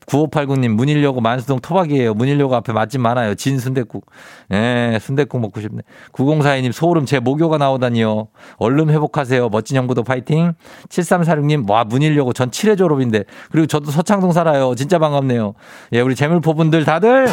[0.07, 2.13] 9589님 문일여고 만수동 토박이에요.
[2.13, 3.35] 문일여고 앞에 맛집 많아요.
[3.35, 4.05] 진 순대국.
[4.53, 5.81] 예, 순대국 먹고 싶네.
[6.13, 8.29] 9042님 소름 제 모교가 나오다니요.
[8.59, 9.49] 얼른 회복하세요.
[9.49, 10.53] 멋진 형부도 파이팅.
[10.91, 14.75] 7346님 와 문일여고 전 7회 졸업인데 그리고 저도 서창동 살아요.
[14.75, 15.55] 진짜 반갑네요.
[15.93, 17.27] 예, 우리 재물포분들 다들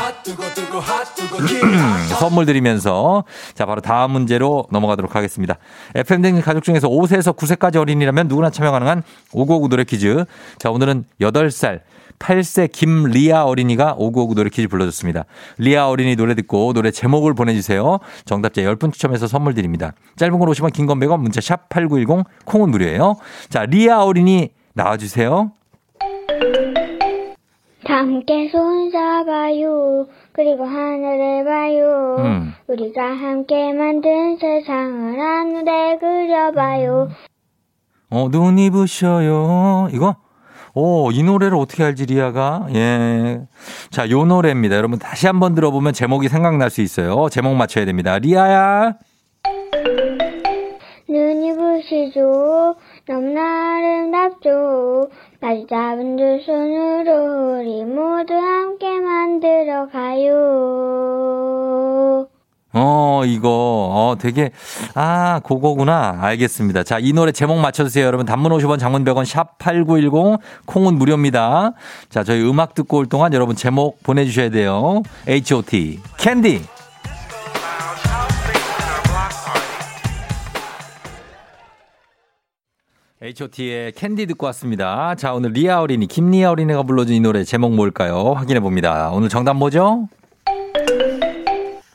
[2.19, 5.57] 선물 드리면서 자 바로 다음 문제로 넘어가도록 하겠습니다.
[5.95, 9.03] FM 댕진 가족 중에서 5세에서 9세까지 어린이라면 누구나 참여 가능한
[9.33, 10.25] 5959 노래 퀴즈.
[10.57, 11.81] 자 오늘은 8살
[12.19, 15.25] 8세 김리아 어린이가 5959 노래 퀴즈 불러줬습니다.
[15.57, 17.99] 리아 어린이 노래 듣고 노래 제목을 보내주세요.
[18.25, 19.93] 정답자 10분 추첨해서 선물 드립니다.
[20.17, 23.15] 짧은 걸 오시면 긴건 100원 문자 샵 8910 콩은 무료예요.
[23.49, 25.51] 자 리아 어린이 나와주세요.
[27.85, 30.05] 다 함께 손 잡아요.
[30.33, 32.15] 그리고 하늘을 봐요.
[32.19, 32.53] 음.
[32.67, 37.09] 우리가 함께 만든 세상을 하늘에 그려봐요.
[38.11, 39.89] 어, 눈이 부셔요.
[39.93, 40.15] 이거?
[40.73, 42.65] 오, 이 노래를 어떻게 알지, 리아가?
[42.73, 43.41] 예.
[43.89, 44.75] 자, 요 노래입니다.
[44.77, 47.27] 여러분 다시 한번 들어보면 제목이 생각날 수 있어요.
[47.29, 48.17] 제목 맞춰야 됩니다.
[48.19, 48.93] 리아야.
[51.09, 52.75] 눈이 부시죠.
[53.05, 55.09] 너무나 아름답죠.
[55.41, 60.37] 다시 잡은 두 손으로 우리 모두 함께 만들어 가요.
[62.73, 64.51] 어, 이거, 어, 되게,
[64.93, 66.19] 아, 그거구나.
[66.21, 66.83] 알겠습니다.
[66.83, 68.05] 자, 이 노래 제목 맞춰주세요.
[68.05, 71.73] 여러분, 단문 50원, 장문 100원, 샵8910, 콩은 무료입니다.
[72.09, 75.01] 자, 저희 음악 듣고 올 동안 여러분 제목 보내주셔야 돼요.
[75.27, 75.99] H.O.T.
[76.17, 76.61] 캔디.
[83.23, 85.13] H.O.T의 캔디 듣고 왔습니다.
[85.13, 88.33] 자, 오늘 리아 어린이, 김리아 어린이가 불러준 이 노래 제목 뭘까요?
[88.33, 89.11] 확인해 봅니다.
[89.13, 90.09] 오늘 정답 뭐죠?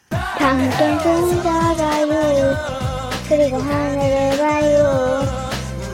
[0.09, 2.55] 다 함께 손잡아요.
[3.29, 5.23] 그리고 하늘을 봐요.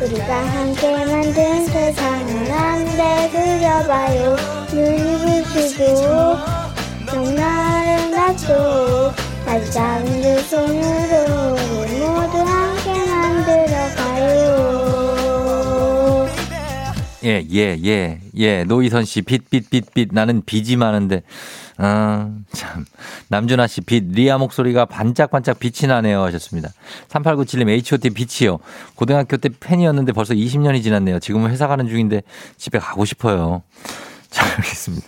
[0.02, 4.36] 우리가 함께 만든 세상을 하늘에 그려봐요.
[4.70, 6.36] 눈이 부시고
[7.40, 9.14] 아름답죠.
[9.46, 11.56] 다시 잡은 두 손으로
[17.24, 18.64] 예, 예, 예, 예.
[18.64, 20.08] 노희선 씨, 빛, 빛, 빛, 빛.
[20.12, 21.22] 나는 빛이 많은데.
[21.76, 22.84] 아, 참.
[23.28, 24.04] 남준아 씨, 빛.
[24.10, 26.22] 리아 목소리가 반짝반짝 빛이 나네요.
[26.24, 26.70] 하셨습니다.
[27.08, 28.10] 3897님, H.O.T.
[28.10, 28.58] 빛이요.
[28.94, 31.20] 고등학교 때 팬이었는데 벌써 20년이 지났네요.
[31.20, 32.22] 지금은 회사 가는 중인데
[32.56, 33.62] 집에 가고 싶어요.
[34.30, 35.06] 자, 알겠습니다.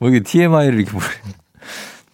[0.00, 0.90] 뭐 이게 TMI를 이렇게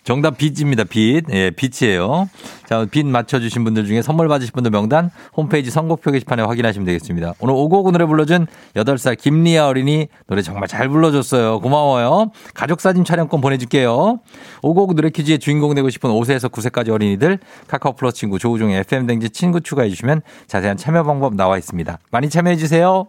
[0.08, 0.84] 정답 빛입니다.
[0.84, 1.24] 빛.
[1.32, 2.30] 예, 빛이에요.
[2.64, 7.34] 자, 빛 맞춰주신 분들 중에 선물 받으실 분들 명단 홈페이지 선곡표 게시판에 확인하시면 되겠습니다.
[7.40, 11.60] 오늘 오곡 노래 불러준 8살 김리아 어린이 노래 정말 잘 불러줬어요.
[11.60, 12.30] 고마워요.
[12.54, 14.20] 가족사진 촬영권 보내줄게요.
[14.62, 19.60] 오곡 노래 퀴즈의 주인공 되고 싶은 5세에서 9세까지 어린이들 카카오 플러스 친구 조우종의 FM댕지 친구
[19.60, 21.98] 추가해주시면 자세한 참여 방법 나와 있습니다.
[22.10, 23.08] 많이 참여해주세요.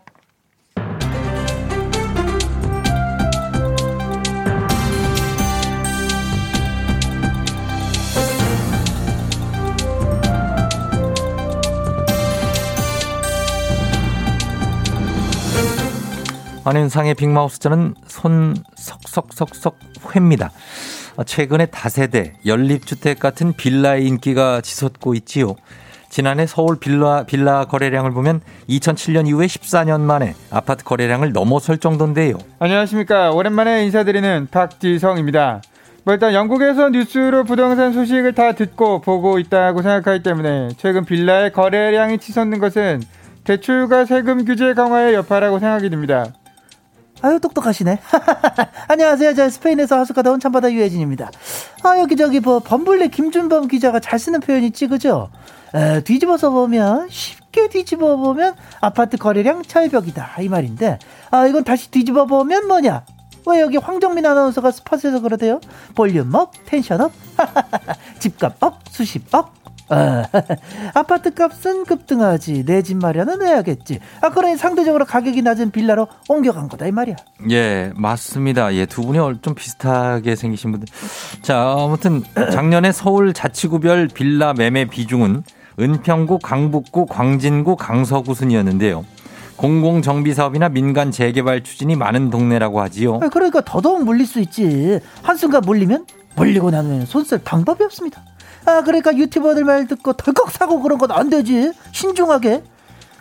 [16.70, 19.80] 안현상의 빅마우스 저는 손 석석석석
[20.14, 20.52] 회입니다.
[21.18, 25.56] 아, 최근에 다세대, 연립주택 같은 빌라의 인기가 치솟고 있지요.
[26.10, 32.38] 지난해 서울 빌라, 빌라 거래량을 보면 2007년 이후에 14년 만에 아파트 거래량을 넘어설 정도인데요.
[32.60, 33.32] 안녕하십니까.
[33.32, 35.64] 오랜만에 인사드리는 박지성입니다.
[36.04, 42.20] 뭐 일단 영국에서 뉴스로 부동산 소식을 다 듣고 보고 있다고 생각하기 때문에 최근 빌라의 거래량이
[42.20, 43.02] 치솟는 것은
[43.44, 46.28] 대출과 세금 규제 강화의 여파라고 생각이 듭니다.
[47.22, 48.00] 아유 똑똑하시네.
[48.88, 49.34] 안녕하세요.
[49.36, 51.32] 저 스페인에서 하숙하다 온 참바다 유해진입니다.
[51.84, 55.30] 아 여기 저기 뭐 범블리 김준범 기자가 잘 쓰는 표현 있지 그죠?
[55.74, 60.98] 에, 뒤집어서 보면 쉽게 뒤집어 보면 아파트 거래량 절벽이다 이 말인데
[61.30, 63.04] 아 이건 다시 뒤집어 보면 뭐냐?
[63.48, 65.60] 왜 여기 황정민 아나운서가 spot에서 그러대요?
[65.96, 67.12] volume up, tension up,
[68.20, 69.59] 집값 up, 수십억.
[69.90, 70.26] 아,
[70.94, 74.00] 아파트 값은 급등하지 내 집 마련은 해야겠지.
[74.22, 77.16] 아 그러니 상대적으로 가격이 낮은 빌라로 옮겨간 거다 이 말이야.
[77.52, 78.74] 예, 맞습니다.
[78.76, 80.88] 예, 두 분이 좀 비슷하게 생기신 분들.
[81.42, 85.44] 자, 아무튼 작년에 서울 자치구별 빌라 매매 비중은
[85.80, 89.06] 은평구, 강북구, 광진구, 강서구 순이었는데요.
[89.56, 93.20] 공공 정비 사업이나 민간 재개발 추진이 많은 동네라고 하지요.
[93.22, 95.00] 아, 그러니까 더더욱 물릴 수 있지.
[95.22, 98.24] 한순간 물리면 물리고 나면 손쓸 방법이 없습니다.
[98.70, 101.72] 아 그러니까 유튜버들 말 듣고 덜컥 사고 그런 건 안 되지.
[101.92, 102.64] 신중하게.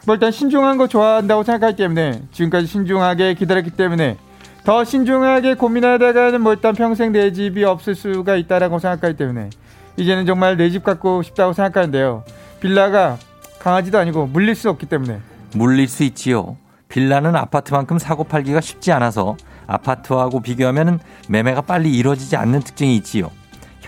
[0.07, 4.17] 뭐 일단 신중한 거 좋아한다고 생각하기 때문에 지금까지 신중하게 기다렸기 때문에
[4.65, 9.51] 더 신중하게 고민하다가는 뭐 일단 평생 내 집이 없을 수가 있다라고 생각하기 때문에
[9.97, 12.25] 이제는 정말 내 집 갖고 싶다고 생각하는데요.
[12.61, 13.17] 빌라가
[13.59, 15.21] 강아지도 아니고 물릴 수 없기 때문에
[15.55, 16.57] 물릴 수 있지요.
[16.89, 23.31] 빌라는 아파트만큼 사고 팔기가 쉽지 않아서 아파트하고 비교하면 매매가 빨리 이루어지지 않는 특징이 있지요.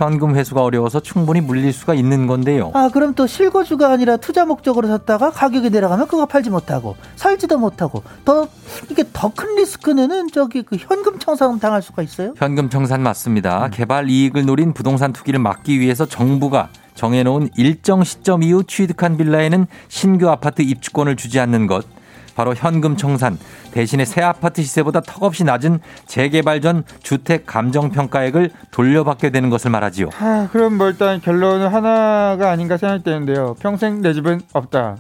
[0.01, 2.71] 현금 회수가 어려워서 충분히 물릴 수가 있는 건데요.
[2.75, 8.03] 아 그럼 또 실거주가 아니라 투자 목적으로 샀다가 가격이 내려가면 그거 팔지 못하고 살지도 못하고
[8.25, 8.49] 더
[8.91, 12.33] 이게 더 큰 리스크는 저기 그 현금 청산 당할 수가 있어요.
[12.37, 13.69] 현금 청산 맞습니다.
[13.69, 20.29] 개발 이익을 노린 부동산 투기를 막기 위해서 정부가 정해놓은 일정 시점 이후 취득한 빌라에는 신규
[20.31, 21.87] 아파트 입주권을 주지 않는 것.
[22.35, 23.39] 바로 현금 청산
[23.73, 30.09] 대신에 새 아파트 시세보다 턱없이 낮은 재개발 전 주택 감정 평가액을 돌려받게 되는 것을 말하지요.
[30.19, 33.57] 아, 그럼 뭐 일단 결론은 하나가 아닌가 생각되는데요.
[33.61, 34.97] 평생 내 집은 없다.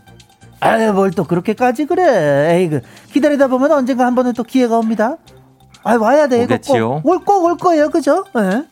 [0.60, 2.54] 아유 뭘 또 그렇게까지 그래.
[2.58, 2.80] 에이 그
[3.12, 5.16] 기다리다 보면 언젠가 한 번은 또 기회가 옵니다.
[5.82, 6.44] 아 와야 돼.
[6.44, 7.00] 오겠지요.
[7.02, 8.24] 꼭올거올 거예요, 그죠?
[8.36, 8.64] 예.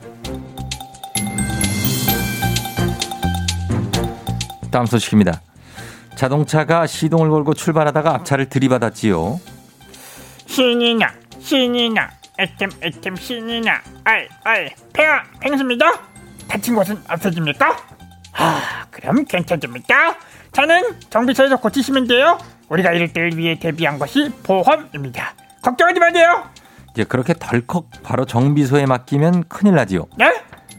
[4.71, 5.40] 다음 소식입니다.
[6.18, 9.38] 자동차가 시동을 걸고 출발하다가 앞차를 들이받았지요.
[10.46, 15.87] 신이 나 신이 나 애템 애템 신이 나 아이 아이 팽아 팽수입니다
[16.48, 17.76] 다친 곳은 없어집니까?
[18.33, 20.16] 아 그럼 괜찮습니까?
[20.50, 26.44] 차는 정비소에서 고치시면 돼요 우리가 이럴 때를 위해 대비한 것이 보험입니다 걱정하지 마세요
[26.94, 30.07] 이제 그렇게 덜컥 바로 정비소에 맡기면 큰일 나지요.
[30.16, 30.35] 네?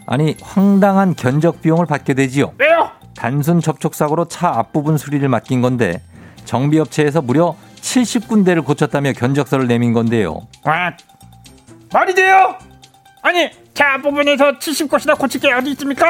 [0.05, 2.53] 아니 황당한 견적 비용을 받게 되지요.
[2.57, 2.98] 왜요?
[3.19, 6.01] 단순 접촉 사고로 차 앞부분 수리를 맡긴 건데
[6.45, 10.47] 정비업체에서 무려 70군데를 고쳤다며 견적서를 내민 건데요.
[10.63, 10.93] 와
[11.91, 12.55] 말이 돼요?
[13.21, 16.07] 아니 차 앞부분에서 70곳이나 고칠 게 어디 있습니까?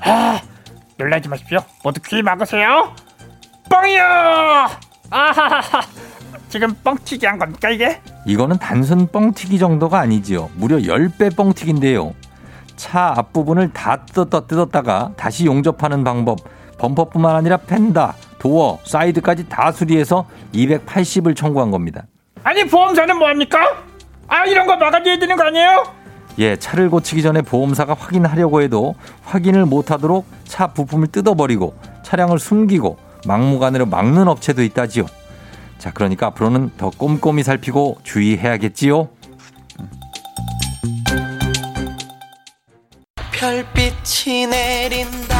[0.00, 0.40] 아
[0.96, 2.94] 놀라지 마십시오 모두 귀 막으세요
[3.68, 4.02] 뻥이요
[5.10, 5.82] 아하하하
[6.48, 8.00] 지금 뻥튀기 한 겁니까 이게?
[8.24, 10.50] 이거는 단순 뻥튀기 정도가 아니지요.
[10.54, 12.14] 무려 10배 뻥튀기인데요.
[12.80, 16.38] 차 앞부분을 다 뜯었다, 뜯었다가 다시 용접하는 방법,
[16.78, 22.04] 범퍼뿐만 아니라 펜다, 도어, 사이드까지 다 수리해서 280을 청구한 겁니다.
[22.42, 23.58] 아니 보험사는 뭐합니까?
[24.28, 25.84] 아 이런 거 막아줘야 되는 거 아니에요?
[26.38, 33.84] 예, 차를 고치기 전에 보험사가 확인하려고 해도 확인을 못하도록 차 부품을 뜯어버리고 차량을 숨기고 막무가내로
[33.84, 35.04] 막는 업체도 있다지요.
[35.76, 39.10] 자, 그러니까 앞으로는 더 꼼꼼히 살피고 주의해야겠지요.
[43.40, 45.34] 별빛이 내린다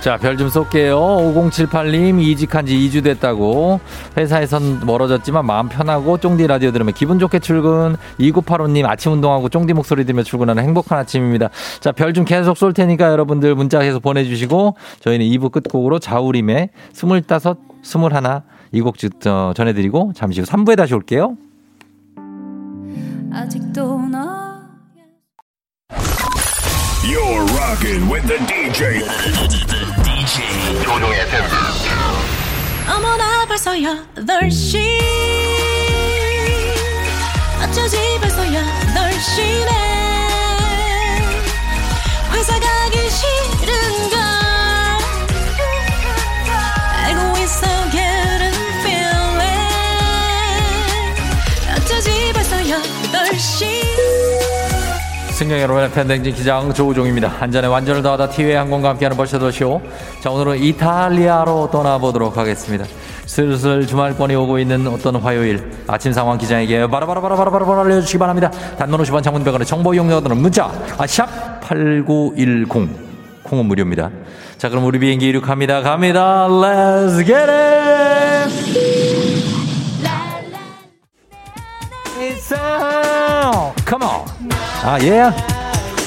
[0.00, 0.96] 자, 별 좀 쏠게요.
[0.98, 3.80] 5078님, 이직한 지 2주 됐다고.
[4.16, 7.96] 회사에선 멀어졌지만 마음 편하고 쫑디 라디오 들으면 기분 좋게 출근.
[8.20, 11.50] 2985님, 아침 운동하고 쫑디 목소리 들으며 출근하는 행복한 아침입니다.
[11.80, 17.16] 자, 별 좀 계속 쏠 테니까 여러분들 문자 계속 보내주시고 저희는 2부 끝곡으로 자우림의 25,
[17.16, 18.96] 21 이 곡
[19.54, 21.36] 전해드리고 잠시 후 3부에 다시 올게요.
[23.32, 24.47] 아직도 너
[27.07, 29.03] You're rocking with the DJ.
[30.03, 31.19] DJ 조종의
[32.87, 34.77] 어머나 벌써 8시
[37.61, 39.96] 어쩌지 벌써 8시네
[55.38, 57.36] 승객 여러분의 팬댕진 기장 조우종입니다.
[57.38, 59.80] 안전에 완전을 더하다 티웨이 항공과 함께하는 벌써더쇼.
[60.20, 62.84] 자, 오늘은 이탈리아로 떠나보도록 하겠습니다.
[63.24, 68.50] 슬슬 주말권이 오고 있는 어떤 화요일 아침 상황 기장에게 바라바라바라바라바라 알려주시기 바랍니다.
[68.78, 72.88] 단문 50원 장문병원의 정보 이용료들은 문자 아, 샵8910
[73.44, 74.10] 콩은 무료입니다.
[74.56, 75.82] 자, 그럼 우리 비행기 이륙합니다.
[75.82, 76.48] 갑니다.
[76.48, 78.88] Let's get it!
[83.48, 83.72] On!
[83.86, 84.57] Come on!
[84.84, 85.30] 아, 예.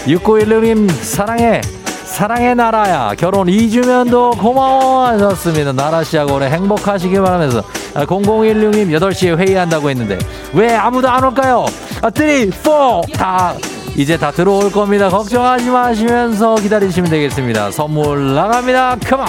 [0.06, 1.62] 6916님, 사랑해.
[2.06, 3.14] 사랑의 나라야.
[3.18, 5.72] 결혼 2주년도 고마워 하셨습니다.
[5.72, 7.64] 나라씨하고 오늘 행복하시길 바라면서.
[7.94, 10.18] 아, 0016님, 8시에 회의한다고 했는데,
[10.54, 11.66] 왜 아무도 안 올까요?
[12.02, 13.54] 아, 3, 4, 다,
[13.96, 15.10] 이제 다 들어올 겁니다.
[15.10, 17.72] 걱정하지 마시면서 기다리시면 되겠습니다.
[17.72, 18.96] 선물 나갑니다.
[19.08, 19.26] 컴온!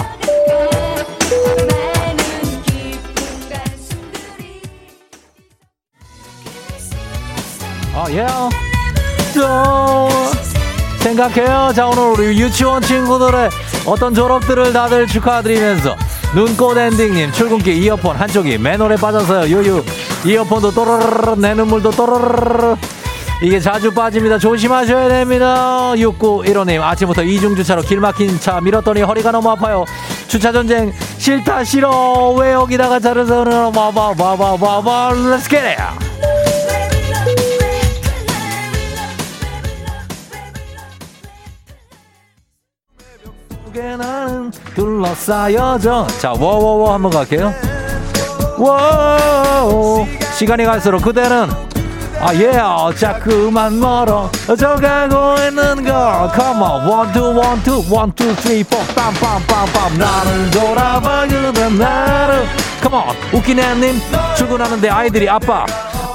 [7.95, 8.72] 아, 예.
[9.33, 10.09] 또
[10.99, 11.71] 생각해요.
[11.75, 13.49] 자, 오늘 우리 유치원 친구들의
[13.85, 15.95] 어떤 졸업들을 다들 축하드리면서
[16.33, 19.47] 눈꽃 엔딩님 출근길 이어폰 한쪽이 맨홀에 빠져서요.
[19.55, 19.83] 유유.
[20.25, 22.75] 이어폰도 또르르르 내 눈물도 또르르르
[23.41, 24.37] 이게 자주 빠집니다.
[24.37, 25.91] 조심하셔야 됩니다.
[25.95, 29.83] 6915님 아침부터 이중주차로 길 막힌 차 밀었더니 허리가 너무 아파요.
[30.27, 32.31] 주차 전쟁 싫다 싫어.
[32.37, 36.32] 왜 여기다가 차를 세우는 와봐 와봐 와봐 Let's get.
[43.73, 46.07] 나는 둘러싸여져.
[46.19, 47.53] 자 워워워 한번 갈게요.
[48.57, 50.05] 워
[50.37, 51.49] 시간이 갈수록 그대는
[52.19, 52.51] 아예
[52.95, 54.29] 자꾸만 멀어.
[54.57, 60.51] 져가고 있는 걸 Come on one two one two one two three four 빰빰빰빰 나를
[60.51, 62.45] 돌아봐 그대 나를.
[62.81, 63.99] Come on 웃기네님
[64.37, 65.65] 출근하는데 아이들이 아빠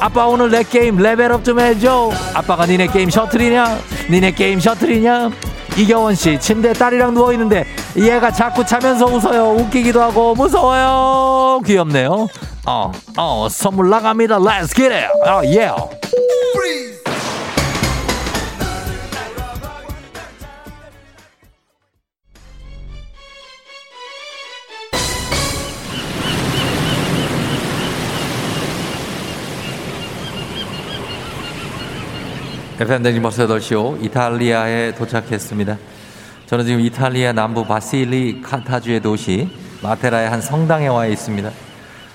[0.01, 2.11] 아빠 오늘 내 게임 level up 좀 해줘.
[2.35, 3.79] 아빠가 니네 게임 셔틀이냐?
[4.09, 5.31] 니네 게임 셔틀이냐
[5.79, 7.64] 이경원 씨 침대 딸이랑 누워 있는데
[7.97, 9.53] 얘가 자꾸 자면서 웃어요.
[9.62, 11.61] 웃기기도 하고 무서워요.
[11.64, 12.26] 귀엽네요.
[12.66, 14.39] 어, 어, 선물 나갑니다.
[14.39, 15.07] Let's get it.
[15.24, 15.70] 아, 예.
[32.81, 35.76] FM댕진 버스 8시오 이탈리아에 도착했습니다.
[36.47, 39.49] 저는 지금 이탈리아 남부 바실리 카타주의 도시
[39.83, 41.51] 마테라의 한 성당에 와 있습니다.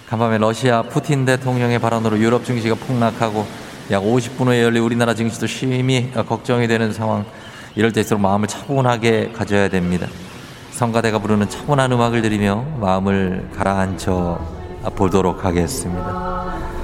[0.08, 3.46] 간밤에 러시아 푸틴 대통령의 발언으로 유럽 증시가 폭락하고
[3.92, 7.26] 약 50분 후에 열릴 우리나라 증시도 심히 걱정이 되는 상황.
[7.76, 10.08] 이럴 때일수록 마음을 차분하게 가져야 됩니다.
[10.72, 14.40] 성가대가 부르는 차분한 음악을 들으며 마음을 가라앉혀
[14.96, 16.83] 보도록 하겠습니다.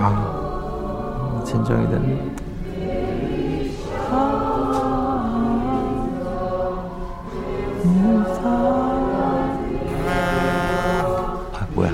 [0.00, 2.34] 아, 진정이 됐네.
[11.52, 11.90] 아, 뭐야.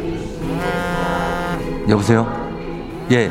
[1.88, 2.26] 여보세요?
[3.10, 3.30] 예.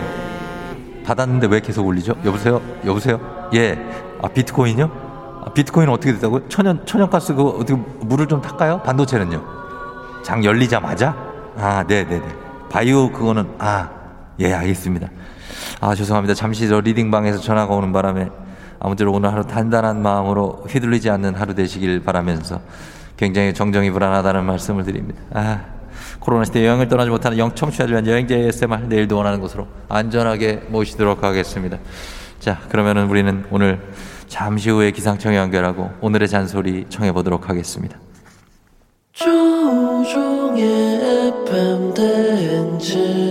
[1.06, 2.16] 받았는데 왜 계속 울리죠?
[2.26, 2.62] 여보세요?
[2.86, 3.20] 여보세요?
[3.54, 3.78] 예.
[4.22, 4.90] 아, 비트코인요?
[5.46, 6.48] 아, 비트코인 어떻게 됐다고요?
[6.50, 8.82] 천연, 천연가스 그거 어떻게 물을 좀 탈까요?
[8.84, 9.44] 반도체는요?
[10.24, 11.16] 장 열리자마자?
[11.58, 12.24] 아, 네네네.
[12.70, 13.90] 바이오 그거는, 아,
[14.40, 15.10] 예, 알겠습니다.
[15.80, 16.34] 아, 죄송합니다.
[16.34, 18.30] 잠시 저 리딩방에서 전화가 오는 바람에
[18.80, 22.62] 아무쪼록 오늘 하루 단단한 마음으로 휘둘리지 않는 하루 되시길 바라면서
[23.16, 25.22] 굉장히 정정이 불안하다는 말씀을 드립니다.
[25.32, 25.62] 아,
[26.20, 31.78] 코로나 시대 여행을 떠나지 못하는 영청취자들 위한 여행자 ASMR 내일도 원하는 곳으로 안전하게 모시도록 하겠습니다.
[32.40, 33.80] 자, 그러면은 우리는 오늘
[34.28, 37.98] 잠시 후에 기상청에 연결하고 오늘의 잔소리 청해 보도록 하겠습니다.
[39.14, 40.64] 조종의
[41.46, 43.23] FM 대행진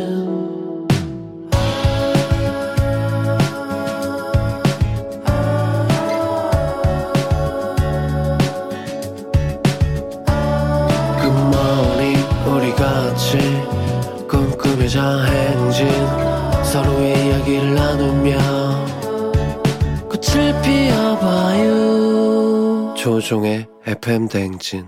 [23.03, 24.85] 조종의 FM 대행진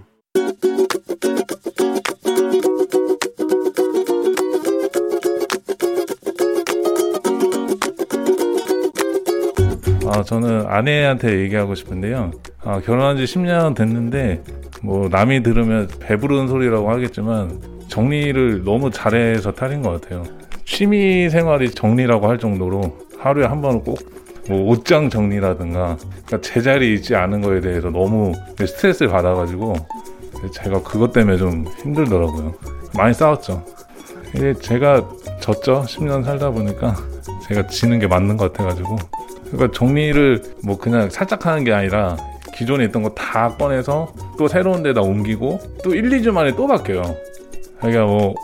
[10.07, 12.31] 아, 저는 아내한테 얘기하고 싶은데요.
[12.63, 14.45] 아, 결혼한 지 10년 됐는데,
[14.81, 20.23] 뭐, 남이 들으면 배부른 소리라고 하겠지만, 정리를 너무 잘해서 탈인 것 같아요.
[20.65, 24.14] 취미 생활이 정리라고 할 정도로 하루에 한 번은 꼭,
[24.49, 29.75] 뭐, 옷장 정리라든가, 그러니까 제자리에 있지 않은 거에 대해서 너무 스트레스를 받아가지고,
[30.53, 32.55] 제가 그것 때문에 좀 힘들더라고요.
[32.95, 33.65] 많이 싸웠죠.
[34.35, 35.09] 이게 제가
[35.41, 35.85] 졌죠.
[35.87, 36.97] 10년 살다 보니까
[37.49, 38.97] 제가 지는 게 맞는 것 같아가지고.
[39.51, 42.17] 그러니까 정리를 뭐 그냥 살짝 하는 게 아니라
[42.55, 47.03] 기존에 있던 거 다 꺼내서 또 새로운 데다 옮기고 또 1, 2주 만에 또 바뀌어요.
[47.79, 48.35] 그러니까 뭐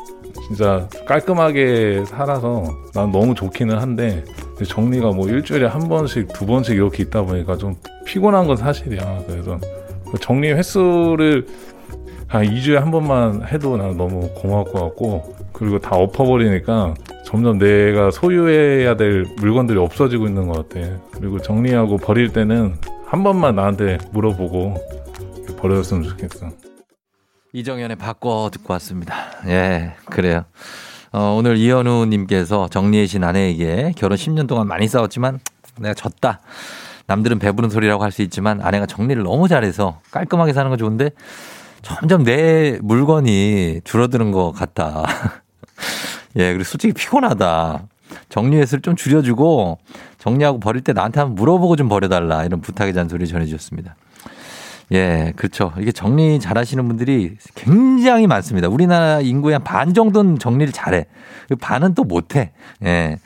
[0.47, 4.25] 진짜 깔끔하게 살아서 난 너무 좋기는 한데
[4.65, 9.25] 정리가 뭐 일주일에 한 번씩 두 번씩 이렇게 있다 보니까 좀 피곤한 건 사실이야.
[9.27, 9.59] 그래서
[10.11, 11.47] 그 정리 횟수를
[12.27, 16.95] 한 2주에 한 번만 해도 난 너무 고마울 것 같고 그리고 다 엎어버리니까
[17.25, 20.89] 점점 내가 소유해야 될 물건들이 없어지고 있는 것 같아.
[21.13, 24.75] 그리고 정리하고 버릴 때는 한 번만 나한테 물어보고
[25.59, 26.51] 버려줬으면 좋겠어.
[27.53, 29.15] 이정현의 바꿔 듣고 왔습니다.
[29.47, 30.45] 예, 그래요.
[31.13, 35.41] 어, 오늘 이현우 님께서 정리해 신 아내에게 결혼 10년 동안 많이 싸웠지만
[35.79, 36.41] 내가 졌다.
[37.07, 41.11] 남들은 배부른 소리라고 할 수 있지만 아내가 정리를 너무 잘해서 깔끔하게 사는 거 좋은데
[41.83, 45.05] 점점 내 물건이 줄어드는 것 같다.
[46.37, 47.83] 예, 그리고 솔직히 피곤하다.
[48.29, 49.79] 정리 횟수를 좀 줄여주고
[50.19, 52.45] 정리하고 버릴 때 나한테 한번 물어보고 좀 버려달라.
[52.45, 53.97] 이런 부탁의 잔소리 전해주셨습니다.
[54.93, 55.73] 예, 그렇죠.
[55.79, 58.69] 이게 정리 잘 하시는 분들이 굉장히 많습니다.
[58.69, 61.07] 우리나라 인구의 한 반 정도는 정리를 잘해.
[61.49, 62.51] 그 반은 또 못해.
[62.85, 63.19] 예.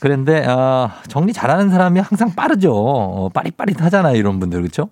[0.00, 2.72] 그런데, 아, 정리 잘하는 사람이 항상 빠르죠.
[2.74, 4.16] 어, 빠릿빠릿하잖아요.
[4.16, 4.60] 이런 분들.
[4.62, 4.88] 그렇죠?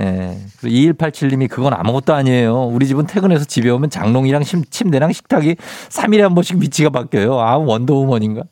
[0.00, 0.38] 예.
[0.62, 2.64] 2187님이 그건 아무것도 아니에요.
[2.68, 5.56] 우리 집은 퇴근해서 집에 오면 장롱이랑 심- 침대랑 식탁이
[5.90, 7.38] 3일에 한 번씩 위치가 바뀌어요.
[7.38, 8.42] 아, 원더우먼인가?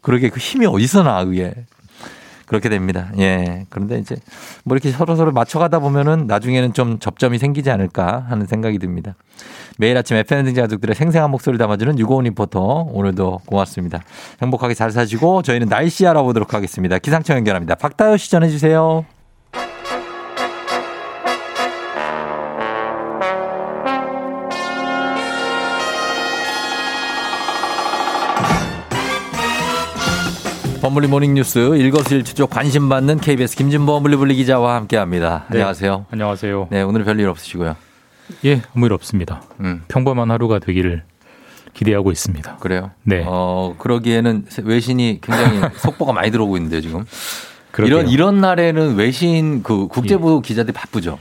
[0.00, 1.54] 그러게 그 힘이 어디서 나, 그게.
[2.50, 3.12] 그렇게 됩니다.
[3.16, 3.64] 예.
[3.70, 4.16] 그런데 이제
[4.64, 9.14] 뭐 이렇게 서로 서로 맞춰가다 보면은 나중에는 좀 접점이 생기지 않을까 하는 생각이 듭니다.
[9.78, 14.02] 매일 아침 FND 가족들의 생생한 목소리를 담아주는 유고원 리포터 오늘도 고맙습니다.
[14.42, 16.98] 행복하게 잘 사시고 저희는 날씨 알아보도록 하겠습니다.
[16.98, 17.76] 기상청 연결합니다.
[17.76, 19.19] 박다효 씨 전해주세요.
[30.80, 35.44] 범블리 모닝뉴스 일거수일투족 관심 받는 KBS 김진보 범블리블리 기자와 함께합니다.
[35.50, 35.58] 네.
[35.58, 36.06] 안녕하세요.
[36.10, 36.68] 안녕하세요.
[36.70, 37.76] 네 오늘 별일 없으시고요.
[38.46, 39.42] 예, 아무 일 없습니다.
[39.60, 39.82] 음.
[39.88, 41.02] 평범한 하루가 되기를
[41.74, 42.56] 기대하고 있습니다.
[42.60, 42.90] 그래요?
[43.02, 43.24] 네.
[43.26, 47.04] 어 그러기에는 외신이 굉장히 속보가 많이 들어오고 있는데 지금
[47.72, 47.96] 그러게요.
[47.96, 48.00] 예.
[48.00, 51.18] 이런 이런 날에는 외신 그 국제부 기자들이 바쁘죠.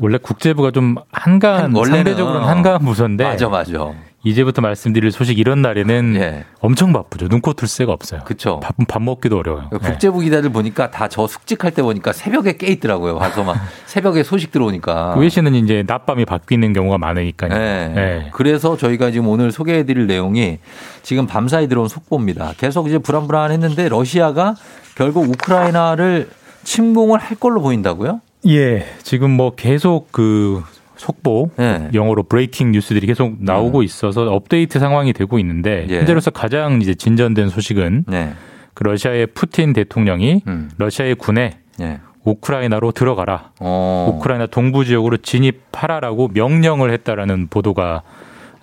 [0.00, 3.92] 원래 국제부가 좀 한가한 한- 원래는- 상대적으로는 한가한 부서인데 맞아 맞아.
[4.22, 7.28] 이제부터 말씀드릴 소식 이런 날에는 엄청 바쁘죠.
[7.28, 8.20] 눈코 뜰 새가 없어요.
[8.20, 8.24] 예.
[8.24, 8.60] 그렇죠.
[8.60, 9.70] 밥, 밥 먹기도 어려워요.
[9.72, 9.78] 네.
[9.78, 13.16] 국제부 기자들 보니까 다 저 숙직할 때 보니까 새벽에 깨 있더라고요.
[13.16, 13.56] 와서 막
[13.86, 15.14] 새벽에 소식 들어오니까.
[15.14, 17.48] 그 외신은 이제 낮밤이 바뀌는 경우가 많으니까요.
[17.52, 17.88] 네.
[17.88, 18.28] 네.
[18.32, 20.58] 그래서 저희가 지금 오늘 소개해드릴 내용이
[21.02, 22.52] 지금 밤사이 들어온 속보입니다.
[22.58, 24.54] 계속 이제 불안불안했는데 러시아가
[24.96, 26.28] 결국 우크라이나를
[26.64, 28.20] 침공을 할 걸로 보인다고요?
[28.46, 30.62] 예, 지금 뭐 계속 그
[31.00, 31.88] 속보 네.
[31.94, 35.90] 영어로 브레이킹 뉴스들이 계속 나오고 있어서 업데이트 상황이 되고 있는데 음.
[35.90, 35.98] 예.
[35.98, 38.32] 현재로서 가장 이제 진전된 소식은 네.
[38.74, 40.70] 그 러시아의 푸틴 대통령이 음.
[40.76, 42.00] 러시아의 군에 예.
[42.24, 43.52] 우크라이나로 들어가라.
[43.60, 44.12] 어.
[44.14, 48.02] 우크라이나 동부 지역으로 진입하라라고 명령을 했다라는 보도가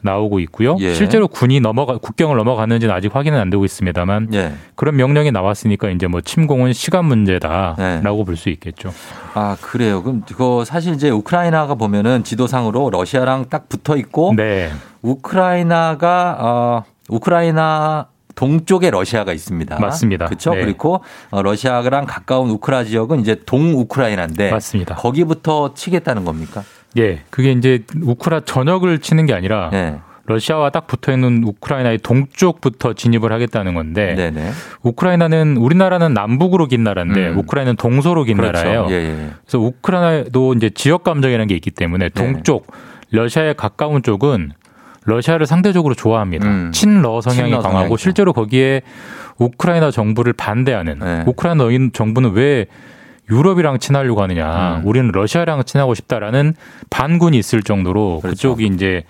[0.08, 0.76] 나오고 있고요.
[0.80, 0.94] 예.
[0.94, 4.54] 실제로 군이 넘어가 국경을 넘어갔는지는 아직 확인은 안 되고 있습니다만 예.
[4.76, 8.24] 그런 명령이 나왔으니까 이제 뭐 침공은 시간 문제다라고 네.
[8.26, 8.92] 볼수 있겠죠.
[9.34, 10.02] 아, 그래요.
[10.02, 14.72] 그럼 그거 사실 이제 우크라이나가 보면은 지도상으로 러시아랑 딱 붙어 있고 네.
[15.02, 19.80] 우크라이나가 어 우크라이나 동쪽에 러시아가 있습니다.
[19.80, 20.28] 맞습니다.
[20.28, 20.54] 그렇죠.
[20.54, 20.62] 네.
[20.62, 21.02] 그리고
[21.32, 24.96] 어, 러시아랑 가까운 우크라 지역은 이제 동우크라이나인데 맞습니다.
[24.96, 26.64] 거기부터 치겠다는 겁니까?
[26.98, 30.00] 예, 그게 이제 우크라 전역을 치는 게 아니라 네.
[30.26, 34.52] 러시아와 딱 붙어 있는 우크라이나의 동쪽부터 진입을 하겠다는 건데 네네.
[34.84, 37.38] 우크라이나는 우리나라는 남북으로 긴 나라인데 음.
[37.38, 38.58] 우크라이나는 동서로 긴 그렇죠.
[38.58, 38.88] 나라예요.
[38.90, 39.30] 예, 예.
[39.42, 42.68] 그래서 우크라이나도 이제 지역 감정이라는 게 있기 때문에 동쪽
[43.12, 44.52] 러시아에 가까운 쪽은
[45.06, 46.46] 러시아를 상대적으로 좋아합니다.
[46.46, 46.72] 음.
[46.74, 47.98] 친러 성향이 친러 강하고 성향이죠.
[47.98, 48.82] 실제로 거기에
[49.38, 51.24] 우크라이나 정부를 반대하는 네.
[51.26, 52.66] 우크라이나 정부는 왜
[53.30, 54.78] 유럽이랑 친하려고 하느냐.
[54.78, 54.88] 음.
[54.88, 56.56] 우리는 러시아랑 친하고 싶다라는
[56.90, 58.42] 반군이 있을 정도로 그 그렇죠.
[58.42, 59.04] 쪽이 이제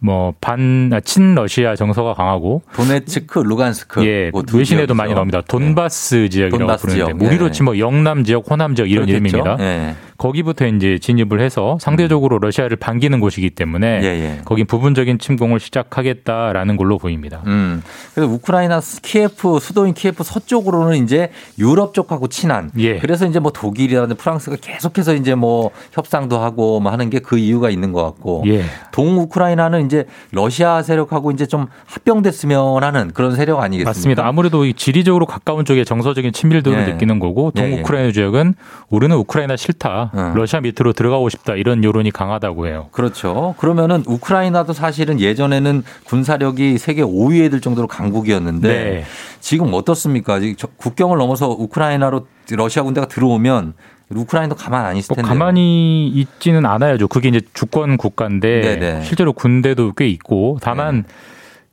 [0.00, 4.04] 뭐 반 친러시아 정서가 강하고 도네츠크, 루간스크.
[4.06, 4.94] 예, 그두 외신에도.
[4.94, 5.42] 많이 나옵니다.
[5.46, 7.18] 돈바스 지역이라고 돈바스 부르는데 지역.
[7.18, 7.50] 뭐 우리로 예.
[7.50, 9.36] 치면 영남 지역, 호남 지역 이런 그렇겠죠.
[9.38, 9.56] 이름입니다.
[9.64, 9.94] 예.
[10.18, 14.40] 거기부터 이제 진입을 해서 상대적으로 러시아를 반기는 곳이기 때문에 예, 예.
[14.44, 17.42] 거긴 부분적인 침공을 시작하겠다라는 걸로 보입니다.
[17.46, 17.82] 음.
[18.14, 22.70] 그래서 우크라이나 키예프 수도인 키예프 서쪽으로는 이제 유럽 쪽하고 친한.
[22.78, 22.98] 예.
[22.98, 27.68] 그래서 이제 뭐 독일이라든지 프랑스가 계속해서 이제 뭐 협상도 하고 뭐 하는 게 그 이유가
[27.70, 28.44] 있는 것 같고.
[28.46, 28.64] 예.
[28.92, 33.88] 동 우크라이나는 이제 러시아 세력하고 이제 좀 합병됐으면 하는 그런 세력 아니겠습니까?
[33.88, 34.26] 맞습니다.
[34.26, 36.92] 아무래도 이 지리적으로 가까운 쪽에 정서적인 친밀도를 예.
[36.92, 37.70] 느끼는 거고 예, 예.
[37.70, 38.54] 동우크라이나 지역은
[38.90, 40.10] 우리는 우크라이나 싫다.
[40.12, 42.88] 우크라이나가 러시아 밑으로 들어가고 싶다 이런 여론이 강하다고 해요.
[42.92, 43.54] 그렇죠.
[43.58, 49.04] 그러면은 우크라이나도 사실은 예전에는 군사력이 세계 5위에 들 정도로 강국이었는데 네.
[49.40, 50.38] 지금 어떻습니까?
[50.76, 53.74] 국경을 넘어서 우크라이나로 러시아 군대가 들어오면
[54.10, 55.28] 우크라이나도 가만 안 있을 뭐 텐데.
[55.28, 57.08] 가만히 있지는 않아야죠.
[57.08, 59.02] 그게 이제 주권 국가인데 네네.
[59.04, 61.04] 실제로 군대도 꽤 있고 다만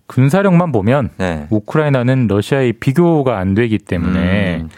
[0.08, 1.48] 군사력만 보면 네.
[1.50, 4.70] 우크라이나는 러시아의 비교가 안 되기 때문에 음.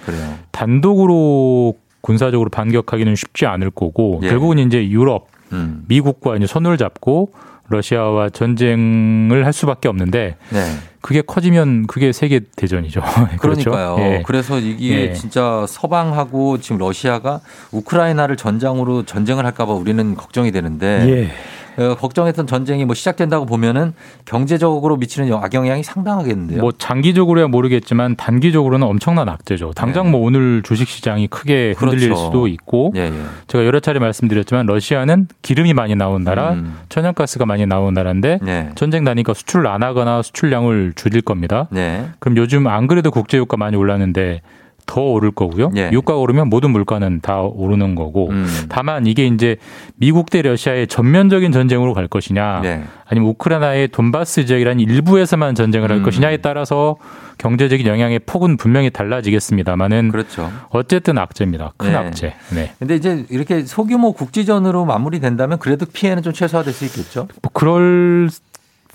[0.52, 4.30] 단독으로 군사적으로 반격하기는 쉽지 않을 거고 예.
[4.30, 5.84] 결국은 이제 유럽, 음.
[5.88, 7.32] 미국과 이제 손을 잡고
[7.70, 10.60] 러시아와 전쟁을 할 수밖에 없는데 네.
[11.02, 13.02] 그게 커지면 그게 세계 대전이죠.
[13.40, 13.72] 그렇죠?
[13.72, 13.96] 그러니까요.
[14.00, 14.24] 예.
[14.26, 15.14] 그래서 이게 예.
[15.14, 17.40] 진짜 서방하고 지금 러시아가
[17.72, 21.32] 우크라이나를 전장으로 전쟁을 할까봐 우리는 걱정이 되는데 예.
[21.78, 23.94] 어, 걱정했던 전쟁이 뭐 시작된다고 보면은
[24.26, 26.62] 경제적으로 미치는 악영향이 상당하겠는데요.
[26.62, 29.74] 뭐 장기적으로야 모르겠지만 단기적으로는 엄청난 악재죠.
[29.76, 32.08] 당장 뭐 오늘 주식 시장이 크게 흔들릴 네.
[32.08, 32.26] 그렇죠.
[32.26, 33.14] 수도 있고 예, 예.
[33.48, 36.78] 제가 여러 차례 말씀드렸지만 러시아는 기름이 많이 나온 나라, 음.
[36.90, 38.72] 천연가스가 많이 나온 나라인데 네.
[38.76, 41.68] 전쟁 나니까 수출을 안 하거나 수출량을 줄일 겁니다.
[41.70, 42.06] 네.
[42.20, 44.42] 그럼 요즘 안 그래도 국제 유가 많이 올랐는데
[44.88, 45.70] 더 오를 거고요.
[45.76, 45.92] 예.
[45.92, 48.30] 유가가 오르면 모든 물가는 다 오르는 거고.
[48.30, 48.48] 음.
[48.70, 49.58] 다만 이게 이제
[49.98, 52.84] 미국 대 러시아의 전면적인 전쟁으로 갈 것이냐, 네.
[53.06, 56.04] 아니면 우크라이나의 돈바스 지역이라는 일부에서만 전쟁을 할 음.
[56.04, 56.96] 것이냐에 따라서
[57.38, 60.52] 경제적인 영향의 폭은 분명히 달라지겠습니다만은 그렇죠.
[60.70, 61.74] 어쨌든 악재입니다.
[61.78, 61.96] 큰 네.
[61.96, 62.34] 악재.
[62.56, 62.72] 네.
[62.80, 67.28] 근데 이제 이렇게 소규모 국지전으로 마무리된다면 그래도 피해는 좀 최소화될 수 있겠죠.
[67.42, 68.30] 뭐 그럴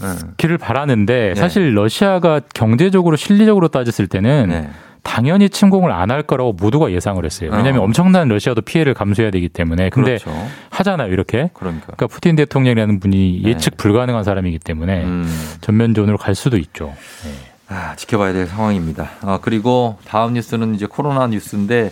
[0.01, 0.07] 네.
[0.39, 1.35] 기를 바라는데 네.
[1.35, 4.71] 사실 러시아가 경제적으로 실리적으로 따졌을 때는 네.
[5.03, 7.51] 당연히 침공을 안 할 거라고 모두가 예상을 했어요.
[7.53, 7.85] 왜냐하면 어.
[7.85, 9.91] 엄청난 러시아도 피해를 감수해야 되기 때문에.
[9.91, 10.31] 근데 그렇죠.
[10.71, 11.51] 하잖아요, 이렇게.
[11.55, 11.87] 그러니까.
[11.87, 13.51] 그러니까 푸틴 대통령이라는 분이 네.
[13.51, 15.27] 예측 불가능한 사람이기 때문에 음.
[15.61, 16.95] 전면전으로 갈 수도 있죠.
[17.69, 19.11] 아, 지켜봐야 될 상황입니다.
[19.23, 21.91] 아, 그리고 다음 뉴스는 이제 코로나 뉴스인데,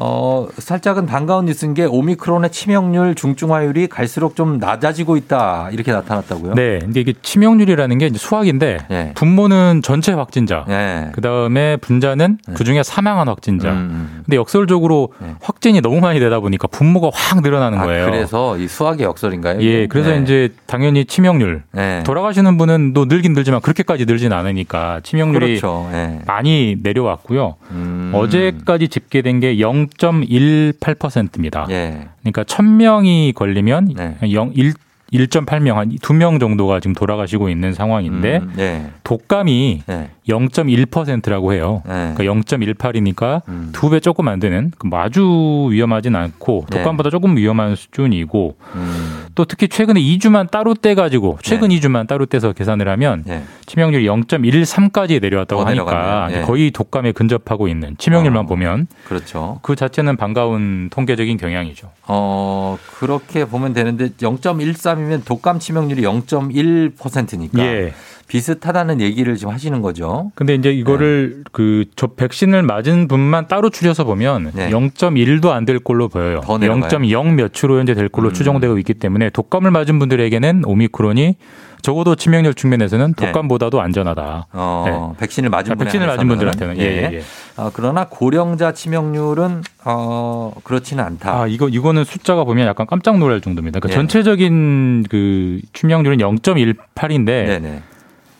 [0.00, 5.70] 어, 살짝은 반가운 뉴스인 게 오미크론의 치명률, 중증화율이 갈수록 좀 낮아지고 있다.
[5.72, 6.54] 이렇게 나타났다고요?
[6.54, 6.78] 네.
[6.78, 9.12] 근데 이게 치명률이라는 게 이제 수학인데 네.
[9.16, 10.64] 분모는 전체 확진자.
[10.68, 11.08] 네.
[11.12, 13.72] 그 다음에 분자는 그 중에 사망한 확진자.
[13.72, 14.22] 음.
[14.24, 18.04] 근데 역설적으로 확진이 너무 많이 되다 보니까 분모가 확 늘어나는 아, 거예요.
[18.06, 19.60] 그래서 이 수학의 역설인가요?
[19.62, 20.22] 예, 그래서 네.
[20.22, 21.64] 이제 당연히 치명률.
[21.72, 22.04] 네.
[22.04, 25.90] 돌아가시는 분은 또 늘긴 늘지만 그렇게까지 늘진 않으니까 치명률이 그렇죠.
[25.92, 26.20] 예.
[26.24, 27.56] 많이 내려왔고요.
[27.72, 28.12] 음.
[28.14, 31.66] 어제까지 집계된 게 0.18%입니다.
[31.70, 32.08] 예.
[32.20, 34.16] 그러니까 1000명이 걸리면 네.
[34.32, 34.74] 0, 1,
[35.12, 38.90] 1.8명, 한 2명 정도가 지금 돌아가시고 있는 상황인데 음, 네.
[39.04, 40.10] 독감이 네.
[40.28, 41.82] 0.1%라고 해요.
[41.86, 42.12] 네.
[42.14, 43.70] 그러니까 0.18이니까 음.
[43.72, 46.76] 두배 조금 안 되는 그 아주 위험하진 않고 네.
[46.76, 49.26] 독감보다 조금 위험한 수준이고 음.
[49.38, 51.78] 또 특히 최근에 2주만 따로 떼가지고 최근 네.
[51.78, 53.44] 2주만 따로 떼서 계산을 하면 네.
[53.66, 56.28] 치명률이 0.13까지 내려왔다고 더 하니까.
[56.32, 56.40] 예.
[56.40, 58.46] 거의 독감에 근접하고 있는 치명률만 어.
[58.48, 59.60] 보면 그렇죠.
[59.62, 61.88] 그 자체는 반가운 통계적인 경향이죠.
[62.08, 67.94] 어, 그렇게 보면 되는데 0.13이면 독감 치명률이 0.1%니까 예.
[68.28, 70.30] 비슷하다는 얘기를 지금 하시는 거죠.
[70.34, 74.70] 근데 이제 이거를 그저 백신을 맞은 분만 따로 추려서 보면 네.
[74.70, 76.40] 0.1도 안 될 걸로 보여요.
[76.44, 76.88] 더 내려가요?
[76.88, 78.32] 0.0 몇으로 현재 될 걸로 음.
[78.32, 81.36] 추정되고 있기 때문에 독감을 맞은 분들에게는 오미크론이
[81.82, 83.26] 적어도 치명률 측면에서는 네.
[83.26, 84.46] 독감보다도 안전하다.
[84.52, 86.26] 어, 백신을 맞은 아, 백신을 맞은.
[86.26, 87.22] 분들한테는 예, 예, 예.
[87.56, 91.42] 어, 그러나 고령자 치명률은 어, 그렇지는 않다.
[91.42, 93.78] 아, 이거 이거는 숫자가 보면 약간 깜짝 놀랄 정도입니다.
[93.80, 94.00] 그러니까 예.
[94.00, 97.82] 전체적인 그 치명률은 0.18인데 네네.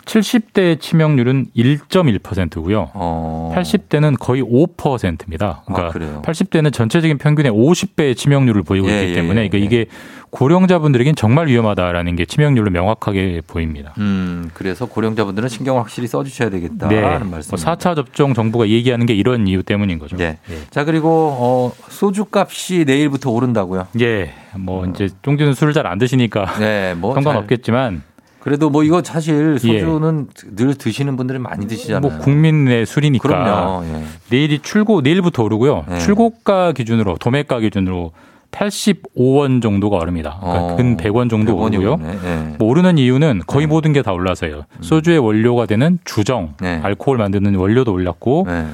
[0.08, 2.90] 70대 치명률은 1.1%고요.
[2.94, 3.52] 어.
[3.54, 5.62] 80대는 거의 5%입니다.
[5.66, 6.22] 그러니까 아, 그래요?
[6.24, 9.62] 80대는 전체적인 평균의 50배의 치명률을 보이고 예, 있기 예, 때문에 예, 그러니까 예.
[9.62, 9.90] 이게
[10.30, 13.94] 고령자분들에겐 정말 위험하다라는 게 치명률로 명확하게 보입니다.
[13.98, 16.88] 음, 그래서 고령자분들은 신경을 확실히 써 주셔야 되겠다.
[16.88, 17.02] 네.
[17.02, 17.56] 하는 뭐 말씀.
[17.56, 20.16] 4차 접종 정부가 얘기하는 게 이런 이유 때문인 거죠.
[20.20, 20.38] 예.
[20.70, 23.88] 자, 그리고, 어, 소주값이 내일부터 오른다고요?
[24.00, 24.32] 예.
[24.56, 27.12] 뭐 이제 쫑디는 술을 잘 안 드시니까 네, 뭐.
[27.14, 28.07] 상관없겠지만 잘-
[28.40, 32.00] 그래도 뭐 이거 사실 소주는 늘 드시는 분들이 많이 드시잖아요.
[32.00, 33.84] 뭐 국민의 술이니까 그럼요.
[33.84, 34.02] 예.
[34.30, 35.84] 내일이 출고 내일부터 오르고요.
[35.88, 35.98] 네.
[35.98, 38.12] 출고가 기준으로 도매가 기준으로
[38.50, 40.38] 85원 정도가 오릅니다.
[40.40, 41.98] 그러니까 어, 근 100원 정도 100원이 오르고요.
[42.24, 42.56] 예.
[42.58, 44.62] 뭐 오르는 이유는 거의 모든 게 다 올라서요.
[44.80, 46.80] 소주의 원료가 되는 주정, 네.
[46.82, 48.66] 알코올 만드는 원료도 올랐고 네.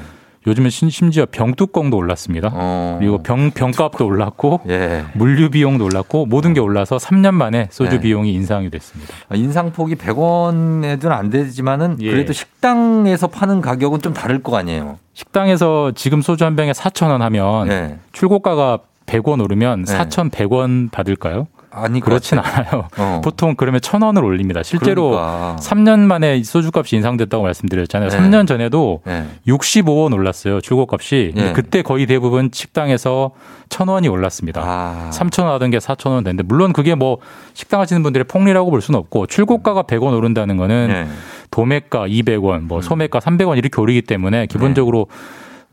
[0.47, 2.51] 요즘은 심- 심지어 병뚜껑도 올랐습니다.
[2.53, 2.97] 어.
[2.99, 5.03] 그리고 병 병값도 올랐고 예.
[5.13, 7.99] 물류 비용도 올랐고 모든 게 올라서 3년 만에 소주 네.
[7.99, 9.13] 비용이 인상이 됐습니다.
[9.33, 12.11] 인상폭이 100원에도 안 되지만은 예.
[12.11, 14.99] 그래도 식당에서 파는 가격은 좀 다를 거 아니에요.
[15.13, 17.97] 식당에서 지금 소주 한 병에 4,000원 하면 네.
[18.11, 19.97] 출고가가 100원 오르면 네.
[19.97, 21.47] 4,100원 받을까요?
[21.75, 22.87] 아니 그렇진 않아요.
[23.23, 24.63] 보통 그러면 천 원을 올립니다.
[24.63, 25.57] 실제로 그러니까.
[25.59, 28.09] 3년 만에 소주값이 인상됐다고 말씀드렸잖아요.
[28.09, 28.17] 네.
[28.17, 29.25] 3년 전에도 네.
[29.47, 30.61] 65원 올랐어요.
[30.61, 31.33] 출고값이.
[31.35, 31.53] 네.
[31.53, 33.31] 그때 거의 대부분 식당에서
[33.69, 34.61] 천 원이 올랐습니다.
[34.63, 35.09] 아.
[35.13, 37.17] 3천 원 하던 게 4천 원 됐는데 물론 그게 뭐
[37.53, 41.07] 식당 하시는 분들의 폭리라고 볼 수는 없고 출고가가 100원 오른다는 거는 네.
[41.51, 42.67] 도매가 200원, 음.
[42.67, 45.07] 뭐 소매가 300원 이렇게 오르기 때문에 기본적으로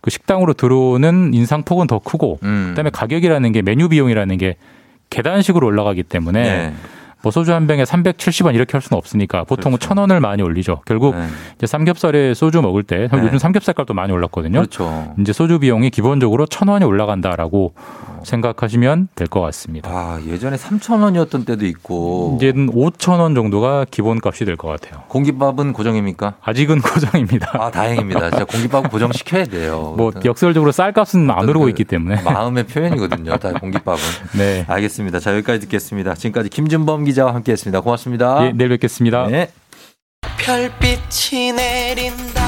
[0.01, 2.67] 그 식당으로 들어오는 인상폭은 더 크고 음.
[2.71, 4.57] 그다음에 가격이라는 게 메뉴 비용이라는 게
[5.13, 6.75] 계단식으로 올라가기 때문에 네.
[7.23, 10.81] 뭐 소주 한 병에 370원 이렇게 할 수는 없으니까 보통은 천 원을 많이 올리죠.
[10.87, 11.29] 결국 그렇죠.
[11.29, 11.33] 네.
[11.57, 14.59] 이제 삼겹살에 소주 먹을 때 요즘 삼겹살 값도 많이 올랐거든요.
[14.59, 15.15] 그렇죠.
[15.21, 17.75] 이제 소주 비용이 기본적으로 천 원이 올라간다라고
[18.25, 19.89] 생각하시면 될 것 같습니다.
[19.91, 22.37] 아, 예전에 3,000원이었던 때도 있고.
[22.41, 25.03] 이제는 5천 원 정도가 기본값이 될 것 같아요.
[25.09, 26.35] 공깃밥은 고정입니까?
[26.43, 27.51] 아직은 고정입니다.
[27.55, 28.31] 아, 다행입니다.
[28.31, 29.95] 진짜 공깃밥은 고정시켜야 돼요.
[29.97, 33.37] 뭐 역설적으로 쌀값은 안 오르고 그 있기 때문에 마음의 표현이거든요.
[33.39, 34.03] 다 공깃밥은.
[34.39, 34.65] 네.
[34.69, 35.19] 알겠습니다.
[35.21, 36.15] 자, 여기까지 듣겠습니다.
[36.15, 37.81] 지금까지 김준범 기자와 함께 했습니다.
[37.81, 38.47] 고맙습니다.
[38.47, 39.27] 예, 내일 뵙겠습니다.
[39.29, 39.49] 네.
[40.39, 42.42] 별빛이 내린다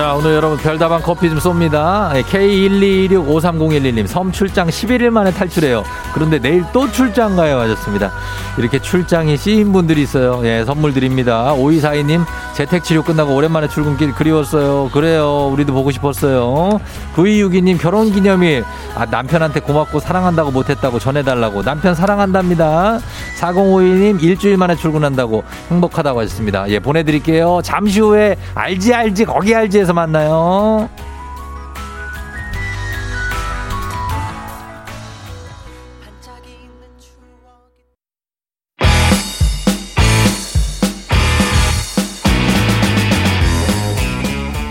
[0.00, 2.10] 자, 오늘 여러분 별다방 커피 좀 쏩니다.
[2.16, 5.84] 예, K1265301님, 섬 출장 11일 만에 탈출해요.
[6.14, 7.60] 그런데 내일 또 출장 가요.
[7.60, 8.10] 하셨습니다.
[8.56, 10.40] 이렇게 출장이 씌인 분들이 있어요.
[10.44, 11.52] 예, 선물 드립니다.
[11.54, 12.24] 5242님,
[12.54, 14.88] 재택치료 끝나고 오랜만에 출근길 그리웠어요.
[14.90, 15.48] 그래요.
[15.52, 16.80] 우리도 보고 싶었어요.
[17.14, 18.64] 9262님, 결혼 기념일.
[18.94, 21.62] 아, 남편한테 고맙고 사랑한다고 못했다고 전해달라고.
[21.62, 23.00] 남편 사랑한답니다.
[23.38, 26.70] 4052님, 일주일 만에 출근한다고 행복하다고 하셨습니다.
[26.70, 27.60] 예, 보내드릴게요.
[27.62, 30.88] 잠시 후에 알지, 알지, 거기 알지에서 만나요.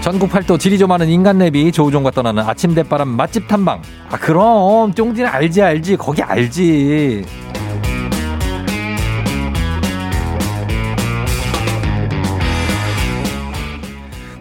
[0.02, 3.84] 전국 팔도 지리 좀 하는 인간 내비 조우종과 떠나는 아침 대바람 맛집 탐방.
[4.10, 7.26] 아 그럼 쫑디는 알지 알지 거기 알지.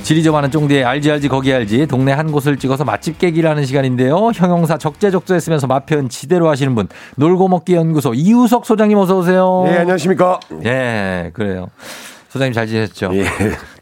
[0.08, 3.66] 지리 좀 하는 쫑디의 알지 알지 거기 알지 동네 한 곳을 찍어서 맛집 깨기를 하는
[3.66, 4.30] 시간인데요.
[4.34, 9.66] 형용사 적재적소에 쓰면서 맛 표현 지대로 하시는 분 놀고 먹기 연구소 이우석 소장님 어서 오세요.
[9.66, 10.40] 예, 안녕하십니까.
[10.64, 11.68] 예, 그래요.
[12.30, 13.10] 소장님 잘 지내셨죠?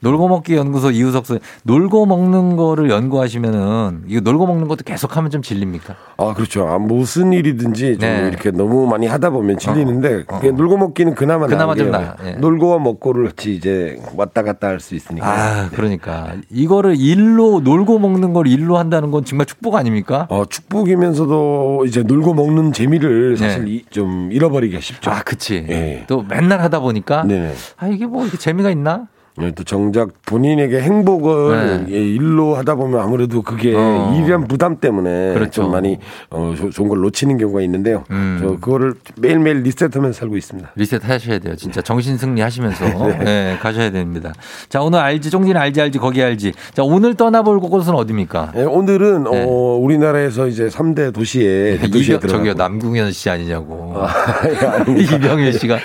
[0.01, 5.42] 놀고 먹기 연구소 이우석 소 놀고 먹는 거를 연구하시면은 이거 놀고 먹는 것도 계속하면 좀
[5.42, 5.94] 질립니까?
[6.18, 6.66] 아, 그렇죠.
[6.68, 8.28] 아, 무슨 일이든지 좀 네.
[8.28, 12.14] 이렇게 너무 많이 하다 보면 질리는데 그게 놀고 먹기는 그나마 그나마 좀게 나아요.
[12.24, 12.30] 예.
[12.32, 15.26] 놀고와 먹고를 같이 이제 왔다 갔다 할 수 있으니까.
[15.26, 20.26] 아, 그러니까 이거를 일로 놀고 먹는 걸 일로 한다는 건 정말 축복 아닙니까?
[20.30, 23.70] 어, 축복이면서도 이제 놀고 먹는 재미를 사실 네.
[23.72, 25.11] 이- 좀 잃어버리기가 쉽죠.
[25.11, 25.64] 아, 그치.
[25.68, 26.05] 예.
[26.07, 27.53] 또 맨날 하다 보니까 네.
[27.78, 29.07] 아 이게 뭐 이렇게 재미가 있나?
[29.43, 33.76] 예, 또 정작 본인에게 행복을 예, 일로 하다 보면 아무래도 그게 네.
[33.76, 34.14] 어.
[34.16, 35.62] 일이란 부담 때문에 그렇죠.
[35.62, 35.64] 음.
[35.66, 35.99] 좀 많이
[36.30, 38.05] 어, 조- 좋은 걸 놓치는 경우가 있는데요.
[38.41, 40.70] 저 그거를 매일매일 리셋하면서 살고 있습니다.
[40.74, 41.55] 리셋 하셔야 돼요.
[41.57, 43.18] 진짜 정신 승리 하시면서 네.
[43.26, 44.32] 예, 가셔야 됩니다.
[44.68, 46.53] 자, 오늘 알지 쫑디는 알지 알지 거기 알지.
[46.72, 48.53] 자, 오늘 떠나볼 곳은 어디입니까?
[48.57, 51.91] 예, 오늘은 어, 우리나라에서 이제 3대 도시에 네.
[51.91, 53.95] 도시에 저기요 남궁현 씨 아니냐고.
[53.97, 54.87] 아닙니다.
[55.16, 55.78] 이병현 씨가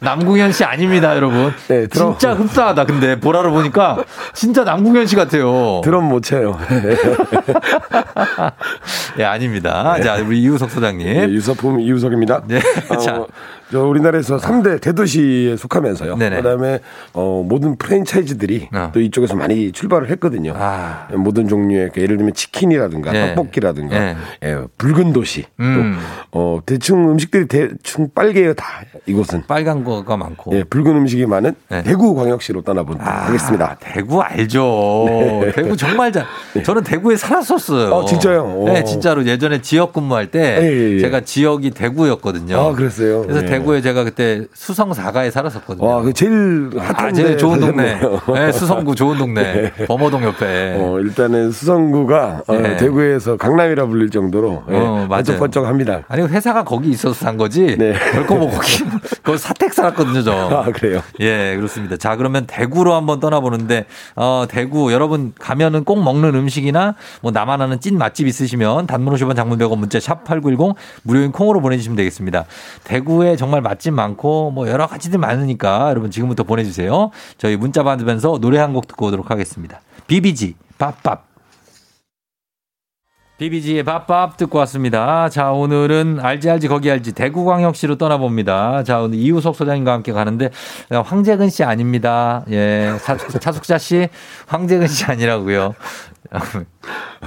[0.00, 1.52] 남궁현 씨 아닙니다, 여러분.
[1.68, 2.84] 네, 진짜 흡사하다.
[2.84, 5.80] 근데 보라로 보니까 진짜 남궁현 씨 같아요.
[5.84, 6.58] 드럼 못 쳐요.
[9.18, 9.96] 예, 아닙니다.
[10.02, 11.06] 자, 우리 이우석 소장님.
[11.06, 12.42] 예, 유석품 이우석입니다.
[12.46, 12.60] 네.
[12.90, 13.24] 어, 자.
[13.70, 16.16] 저 우리나라에서 3대 대도시에 속하면서요.
[16.16, 16.36] 네네.
[16.36, 16.80] 그다음에
[17.12, 18.90] 어, 모든 프랜차이즈들이 어.
[18.94, 20.54] 또 이쪽에서 많이 출발을 했거든요.
[20.56, 21.06] 아.
[21.14, 23.34] 모든 종류의 그 예를 들면 치킨이라든가 네.
[23.34, 24.16] 떡볶이라든가 네.
[24.44, 25.98] 예, 붉은 도시 음.
[26.30, 28.64] 또 어, 대충 음식들이 대충 빨개요 다
[29.06, 29.44] 이곳은.
[29.46, 30.56] 빨간 거가 많고.
[30.56, 31.82] 예, 붉은 음식이 많은 네.
[31.82, 33.76] 대구 광역시로 떠나보도록 아, 하겠습니다.
[33.80, 35.42] 대구 알죠.
[35.54, 36.24] 대구 정말 잘.
[36.64, 37.90] 저는 대구에 살았었어요.
[37.94, 38.64] 어, 진짜요?
[38.66, 38.84] 네, 오.
[38.84, 40.98] 진짜로 예전에 지역 근무할 때 예, 예, 예.
[41.00, 42.56] 제가 지역이 대구였거든요.
[42.58, 43.22] 아, 그랬어요?
[43.22, 43.46] 그래서 예.
[43.58, 45.86] 대구에 제가 그때 수성 4가에 살았었거든요.
[45.86, 47.98] 와, 그 제일 핫한 아, 제일 좋은 동네.
[47.98, 48.34] 네.
[48.34, 49.72] 네, 수성구 좋은 동네.
[49.86, 50.76] 범어동 옆에.
[50.78, 52.76] 어, 일단은 수성구가 어, 네.
[52.76, 55.24] 대구에서 강남이라 불릴 정도로 예, 어, 맞아요.
[55.24, 56.04] 번쩍번쩍합니다.
[56.08, 57.76] 아니 회사가 거기 있어서 산 거지.
[57.76, 57.94] 네.
[58.12, 58.84] 결코 뭐 거기
[59.24, 60.32] 거기 사택 살았거든요, 저.
[60.32, 61.02] 아, 그래요?
[61.20, 61.96] 예, 그렇습니다.
[61.96, 63.86] 자, 그러면 대구로 한번 떠나보는데,
[64.16, 69.36] 어, 대구, 여러분 가면은 꼭 먹는 음식이나 뭐 나만 아는 찐 맛집 있으시면 단문 50원
[69.36, 72.44] 장문 100원 문자 샵 8910 무료인 콩으로 보내 주시면 되겠습니다.
[72.84, 77.10] 대구에 정말 맛집 많고 뭐 여러 가지들 많으니까 여러분 지금부터 보내주세요.
[77.38, 79.80] 저희 문자 받으면서 노래 한 곡 듣고 오도록 하겠습니다.
[80.06, 81.26] 비비지, 밥밥.
[83.38, 85.28] 비비지의 밥밥 듣고 왔습니다.
[85.28, 88.82] 자, 오늘은 알지 알지 거기 알지 대구광역시로 떠나봅니다.
[88.82, 90.50] 자, 오늘 이우석 소장님과 함께 가는데
[90.90, 92.44] 황재근 씨 아닙니다.
[92.50, 94.08] 예, 차, 차숙자 씨
[94.48, 95.74] 황재근 씨 아니라고요.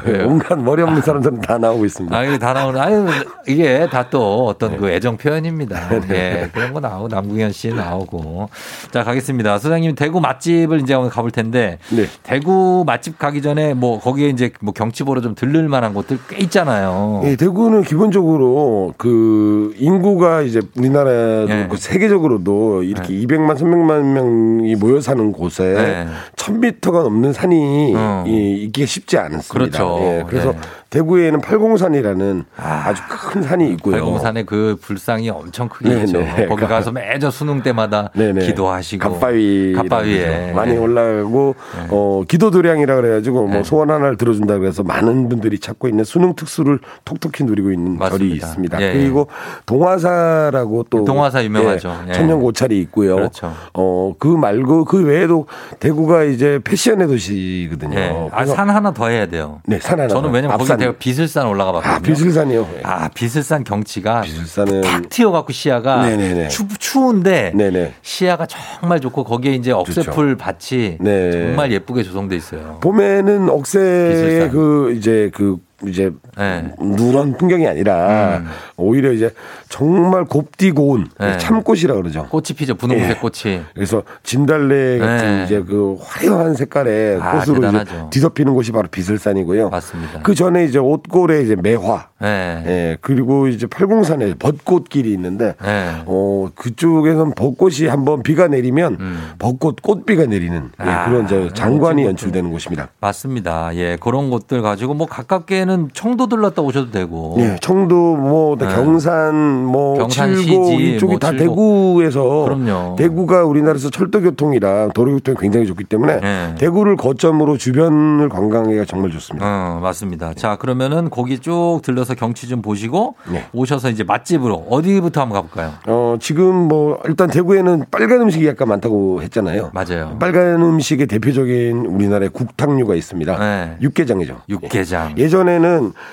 [0.06, 0.28] 왜요?
[0.30, 2.16] 온갖 머리 없는 사람들은 다 나오고 있습니다.
[2.16, 3.08] 아, 이게 다 나오는, 아유,
[3.47, 4.78] 이게 다 또 어떤 네.
[4.78, 5.89] 그 애정 표현입니다.
[6.14, 8.49] 예, 그런 거 나오고, 남궁현 씨 나오고.
[8.91, 9.58] 자, 가겠습니다.
[9.58, 12.08] 소장님, 대구 맛집을 이제 오늘 가볼 텐데, 네.
[12.24, 16.38] 대구 맛집 가기 전에 뭐, 거기에 이제 뭐 경치 보러 좀 들를 만한 곳들 꽤
[16.39, 17.22] 있잖아요.
[17.26, 21.68] 예, 대구는 기본적으로 그 인구가 이제 우리나라 예.
[21.70, 26.08] 그 세계적으로도 이렇게 200만, 300만 명이 모여 사는 곳에 네.
[26.36, 28.24] 1000m가 넘는 산이 어.
[28.28, 29.53] 이, 있기 쉽지 않습니다.
[29.53, 29.99] 그렇죠.
[30.01, 30.59] 예, 그래서 네.
[30.91, 32.93] 대구에는 팔공산이라는 아.
[32.93, 33.95] 주큰 산이 있고요.
[33.95, 36.19] 팔공산에 그 불상이 엄청 크게 네, 있죠.
[36.19, 36.47] 네.
[36.47, 38.45] 거기 가서 매저 수능 때마다 네네.
[38.45, 39.01] 기도하시고.
[39.01, 40.51] 갓바위 갓바위에.
[40.51, 40.77] 많이 네.
[40.77, 41.55] 올라가고
[41.89, 46.79] 어 기도 도량이라 그래가지고 뭐 소원 하나를 들어준다 그래서 많은 분들이 찾고 있는 수능 특수를
[47.05, 48.47] 톡톡히 누리고 있는 절이 맞습니다.
[48.47, 48.81] 있습니다.
[48.81, 48.91] 예.
[48.93, 49.27] 그리고
[49.65, 52.01] 동화사라고 또 동화사 유명하죠.
[52.07, 52.13] 예, 예.
[52.15, 53.15] 천년 고찰이 있고요.
[53.15, 53.53] 그렇죠.
[53.71, 55.47] 어그 말고 그 외에도
[55.79, 57.97] 대구가 이제 패션의 도시거든요.
[57.97, 58.09] 예.
[58.33, 59.61] 아, 그래서 산 하나 더 해야 돼요.
[59.65, 60.09] 네, 산 하나.
[60.09, 60.80] 저는 왜냐면 앞산.
[60.82, 61.95] 내가 비슬산 올라가 봤거든요.
[61.95, 62.69] 아 비슬산이요.
[62.77, 62.82] 예.
[62.84, 66.47] 아, 비슬산 경치가 비슬산은 탁 튀어 갖고 시야가 네네네.
[66.49, 67.93] 추, 추운데 네네.
[68.01, 71.32] 시야가 정말 좋고 거기에 이제 억새풀 밭이 네.
[71.32, 72.79] 정말 예쁘게 조성돼 있어요.
[72.82, 74.51] 봄에는 억새의 비슬산.
[74.51, 75.57] 그 이제 그
[75.88, 76.73] 이제 네.
[76.79, 78.47] 누런 풍경이 아니라 음.
[78.77, 79.34] 오히려 이제
[79.69, 81.38] 정말 곱디 고운 네.
[81.38, 82.27] 참꽃이라 그러죠.
[82.29, 82.75] 꽃이 피죠.
[82.75, 83.13] 분홍색 예.
[83.15, 83.61] 꽃이.
[83.73, 85.43] 그래서 진달래 같은 네.
[85.45, 88.09] 이제 그 화려한 색깔의 아, 꽃으로 이제 대단하죠.
[88.11, 89.69] 뒤덮이는 곳이 바로 비슬산이고요.
[89.69, 90.19] 맞습니다.
[90.21, 92.63] 그 전에 이제 옷골에 이제 매화, 네.
[92.65, 96.01] 예, 그리고 이제 팔공산에 벚꽃길이 있는데, 네.
[96.05, 99.32] 어, 그쪽에선 벚꽃이 한번 비가 내리면 음.
[99.39, 102.89] 벚꽃 꽃비가 내리는 예, 아, 그런 저 장관이 멋진 연출되는 곳입니다.
[102.99, 103.75] 맞습니다.
[103.75, 107.36] 예, 그런 곳들 가지고 뭐 가깝게는 청도 들렀다 오셔도 되고.
[107.39, 108.67] 예, 청도 뭐 네.
[108.67, 111.39] 경산 뭐 경산시지, 칠곡 이쪽이 뭐 다 칠곡.
[111.55, 112.95] 대구에서 그럼요.
[112.97, 116.55] 대구가 우리나라에서 철도 교통이랑 도로 교통이 굉장히 좋기 때문에 네.
[116.57, 119.45] 대구를 거점으로 주변을 관광하기가 정말 좋습니다.
[119.45, 120.34] 어, 맞습니다.
[120.34, 123.45] 자, 그러면은 거기 쭉 들러서 경치 좀 보시고 네.
[123.53, 125.72] 오셔서 이제 맛집으로 어디부터 한번 가볼까요?
[125.88, 129.72] 어, 지금 뭐 일단 대구에는 빨간 음식이 약간 많다고 했잖아요.
[129.74, 130.17] 맞아요.
[130.19, 133.38] 빨간 음식의 대표적인 우리나라의 국탕류가 있습니다.
[133.39, 133.78] 네.
[133.82, 134.41] 육개장이죠.
[134.49, 135.15] 육개장.
[135.17, 135.61] 예전에는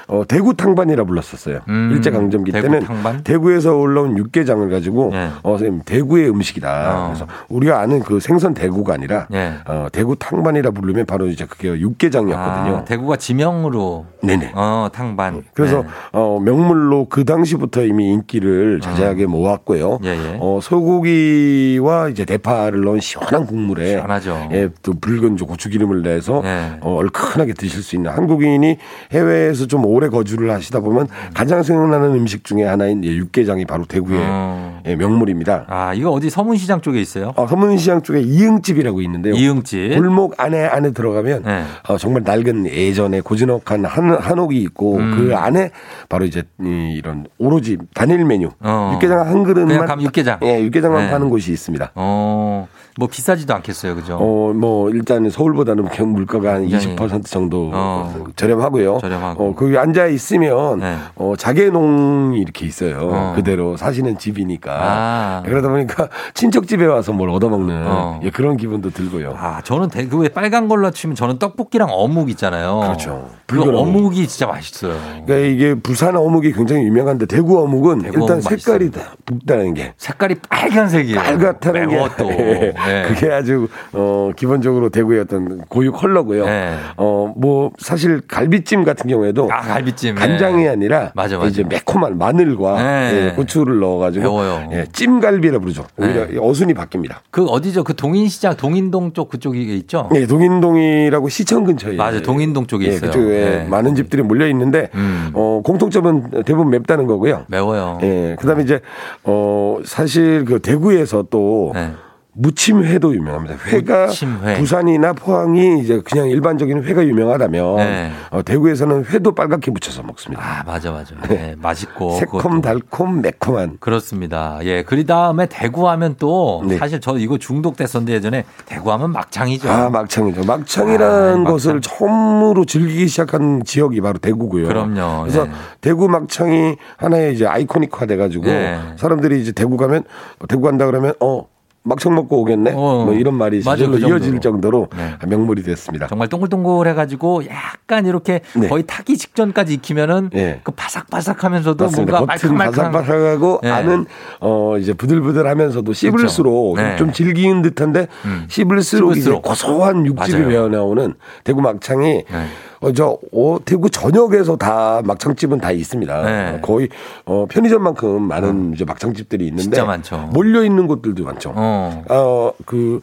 [0.09, 1.61] 어, 대구 탕반이라 불렀었어요.
[1.68, 3.22] 음, 일제 강점기 대구 때는 탕반?
[3.24, 5.30] 대구에서 올라온 육개장을 가지고 네.
[5.42, 6.68] 어, 선생님 대구의 음식이다.
[6.68, 7.07] 어.
[7.09, 9.55] 그래서 우리가 아는 그 생선 대구가 아니라 네.
[9.66, 12.76] 어, 대구 탕반이라 부르면 바로 이제 그게 육개장이었거든요.
[12.76, 14.53] 아, 대구가 지명으로 네네.
[14.55, 15.42] 어, 탕반.
[15.55, 15.88] 그래서 네.
[16.12, 20.01] 어, 명물로 그 당시부터 이미 인기를 자세하게 모았고요.
[20.05, 20.36] 예, 예.
[20.40, 24.49] 어, 소고기와 이제 대파를 넣은 시원한 국물에 시원하죠.
[24.53, 26.78] 예, 또 붉은 저 고추기름을 내서 예.
[26.80, 28.76] 어, 얼큰하게 드실 수 있는 한국인이
[29.12, 33.84] 해외 에서 좀 오래 거주를 하시다 보면 가장 생각나는 음식 중에 하나인 예, 육개장이 바로
[33.84, 34.80] 대구의 어.
[34.86, 35.66] 예, 명물입니다.
[35.68, 37.32] 아, 이거 어디 서문시장 쪽에 있어요?
[37.36, 39.34] 어, 서문시장 쪽에 이응집이라고 있는데요.
[39.34, 39.95] 이응집.
[39.97, 41.62] 골목 안에 안에 들어가면 네.
[41.89, 45.14] 어, 정말 낡은 예전에 고즈넉한 한, 한옥이 있고 음.
[45.16, 45.70] 그 안에
[46.09, 48.91] 바로 이제 이, 이런 오로지 단일 메뉴 어.
[48.95, 50.41] 육개장 한 그릇만 육개장.
[50.43, 51.11] 예 육개장만 네.
[51.11, 51.93] 파는 곳이 있습니다.
[51.95, 52.66] 어,
[52.99, 53.94] 뭐 비싸지도 않겠어요.
[53.94, 54.16] 그죠?
[54.20, 58.24] 어, 뭐, 일단 서울보다는 경- 물가가 한 굉장히 20% 정도 어.
[58.34, 58.99] 저렴하고요.
[59.01, 59.44] 저렴하고.
[59.51, 60.96] 어, 거기 앉아 있으면, 네.
[61.14, 62.99] 어, 자개농이 이렇게 있어요.
[63.12, 63.32] 어.
[63.36, 64.72] 그대로 사시는 집이니까.
[64.80, 65.42] 아.
[65.44, 68.20] 그러다 보니까 친척 집에 와서 뭘 얻어먹는 어.
[68.24, 69.32] 예, 그런 기분도 들고요.
[69.38, 72.80] 아, 저는 대구에 빨간 걸로 치면 저는 떡볶이랑 어묵 있잖아요.
[72.80, 73.30] 그렇죠.
[73.46, 73.76] 그 어묵.
[73.76, 74.94] 어묵이 진짜 맛있어요.
[75.24, 79.94] 그러니까 이게 부산 어묵이 굉장히 유명한데 대구 어묵은 대구 일단 어묵 색깔이 다 붉다는 게
[79.96, 81.16] 색깔이 빨간색이에요.
[81.20, 82.28] 빨갛다는 게 또.
[82.32, 82.74] 예.
[82.89, 83.03] 네.
[83.09, 86.45] 그게 아주 어 기본적으로 대구의 어떤 고유 컬러고요.
[86.47, 86.76] 네.
[86.97, 90.14] 어뭐 사실 갈비찜 같은 경우에도 아, 갈비찜.
[90.14, 90.68] 간장이 네.
[90.68, 91.49] 아니라 맞아, 맞아.
[91.49, 93.26] 이제 매콤한 마늘과 네.
[93.28, 94.28] 예, 고추를 넣어가지고.
[94.72, 95.84] 예, 찜갈비라 부르죠.
[95.99, 96.39] 오히려 네.
[96.41, 97.16] 어순이 바뀝니다.
[97.30, 97.84] 그 어디죠?
[97.84, 100.09] 그 동인시장 동인동 쪽 그쪽에 있죠?
[100.14, 102.22] 예, 동인동이라고 시청 근처에 맞아요.
[102.22, 103.11] 동인동 쪽에 예, 있어요.
[103.11, 103.66] 그쪽에 네.
[103.68, 105.30] 많은 집들이 몰려 있는데 음.
[105.34, 107.45] 어 공통점은 대부분 맵다는 거고요.
[107.49, 107.99] 매워요.
[108.03, 108.80] 예, 그다음에 이제
[109.24, 111.93] 어 사실 그 대구에서 또 네.
[112.41, 113.57] 무침회도 유명합니다.
[113.66, 114.59] 회가 무침회.
[114.59, 118.12] 부산이나 포항이 이제 그냥 일반적인 회가 유명하다면 네.
[118.30, 120.43] 어, 대구에서는 회도 빨갛게 무쳐서 먹습니다.
[120.43, 121.14] 아, 맞아, 맞아.
[121.28, 122.12] 네, 맛있고.
[122.18, 122.61] 새콤 그것도.
[122.61, 124.61] 달콤 매콤한 그렇습니다.
[124.62, 124.82] 예.
[124.84, 126.76] 그리 다음에 대구 하면 또 네.
[126.78, 129.68] 사실 저 이거 중독됐었는데 예전에 대구 하면 막창이죠.
[129.68, 130.45] 아 막창이죠.
[130.45, 131.80] 막창이라는 아, 것을 막창.
[131.99, 134.68] 처음으로 즐기기 시작한 지역이 바로 대구고요.
[134.68, 135.22] 그럼요.
[135.22, 135.51] 그래서 네.
[135.80, 138.78] 대구 막창이 하나의 이제 아이코닉화 돼가지고 네.
[138.97, 140.05] 사람들이 이제 대구 가면
[140.49, 141.47] 대구 간다 그러면 어
[141.89, 142.72] 막창 먹고 오겠네.
[142.74, 143.05] 어.
[143.07, 143.78] 뭐 이런 말이 맞아요.
[143.78, 144.09] 실제로 그.
[144.09, 145.14] 이어질 정도로 네.
[145.26, 146.07] 명물이 됐습니다.
[146.07, 148.68] 정말 동글동글해 가지고 약간 이렇게 네.
[148.68, 150.61] 거의 타기 직전까지 익히면은 네.
[150.62, 152.18] 그 바삭바삭하면서도 맞습니다.
[152.18, 153.70] 뭔가 겉은 바삭바삭하고 네.
[153.70, 154.07] 안은
[154.41, 156.91] 어 이제 부들부들하면서도 씹을수록 그렇죠.
[156.91, 156.97] 네.
[156.97, 158.45] 좀 질기는 듯한데 음.
[158.49, 159.41] 씹을수록, 씹을수록.
[159.41, 160.47] 이제 고소한 육즙이.
[160.49, 161.14] 배어 나오는
[161.45, 162.47] 대구 막창이 네.
[162.80, 166.22] 어, 저, 어, 대구 전역에서 다 막창집은 다 있습니다.
[166.22, 166.60] 네.
[166.62, 166.88] 거의,
[167.24, 169.62] 어, 편의점만큼 많은 이제 막창집들이 있는데.
[169.62, 170.30] 진짜 많죠.
[170.32, 171.52] 몰려 있는 곳들도 많죠.
[171.54, 172.04] 어.
[172.08, 173.00] 어, 그,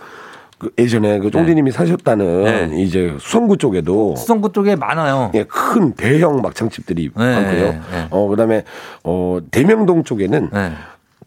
[0.58, 4.22] 그 예전에 그 쫑디님이 사셨다는 이제 수성구 쪽에도 네.
[4.22, 5.32] 수성구 쪽에 많아요.
[5.36, 7.72] 예, 큰 대형 막창집들이 네, 많고요.
[7.72, 8.08] 네.
[8.10, 8.64] 어, 그다음에
[9.04, 10.72] 어, 대명동 쪽에는 네.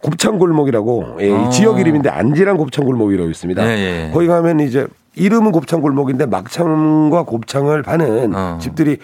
[0.03, 1.49] 곱창골목이라고 예, 이 어.
[1.51, 3.67] 지역 이름인데 안지랑 곱창골목이라고 있습니다.
[3.67, 4.11] 예, 예.
[4.13, 4.87] 거기 가면 이제
[5.17, 8.99] 이름은 곱창골목인데 막창과 곱창을 파는 집들이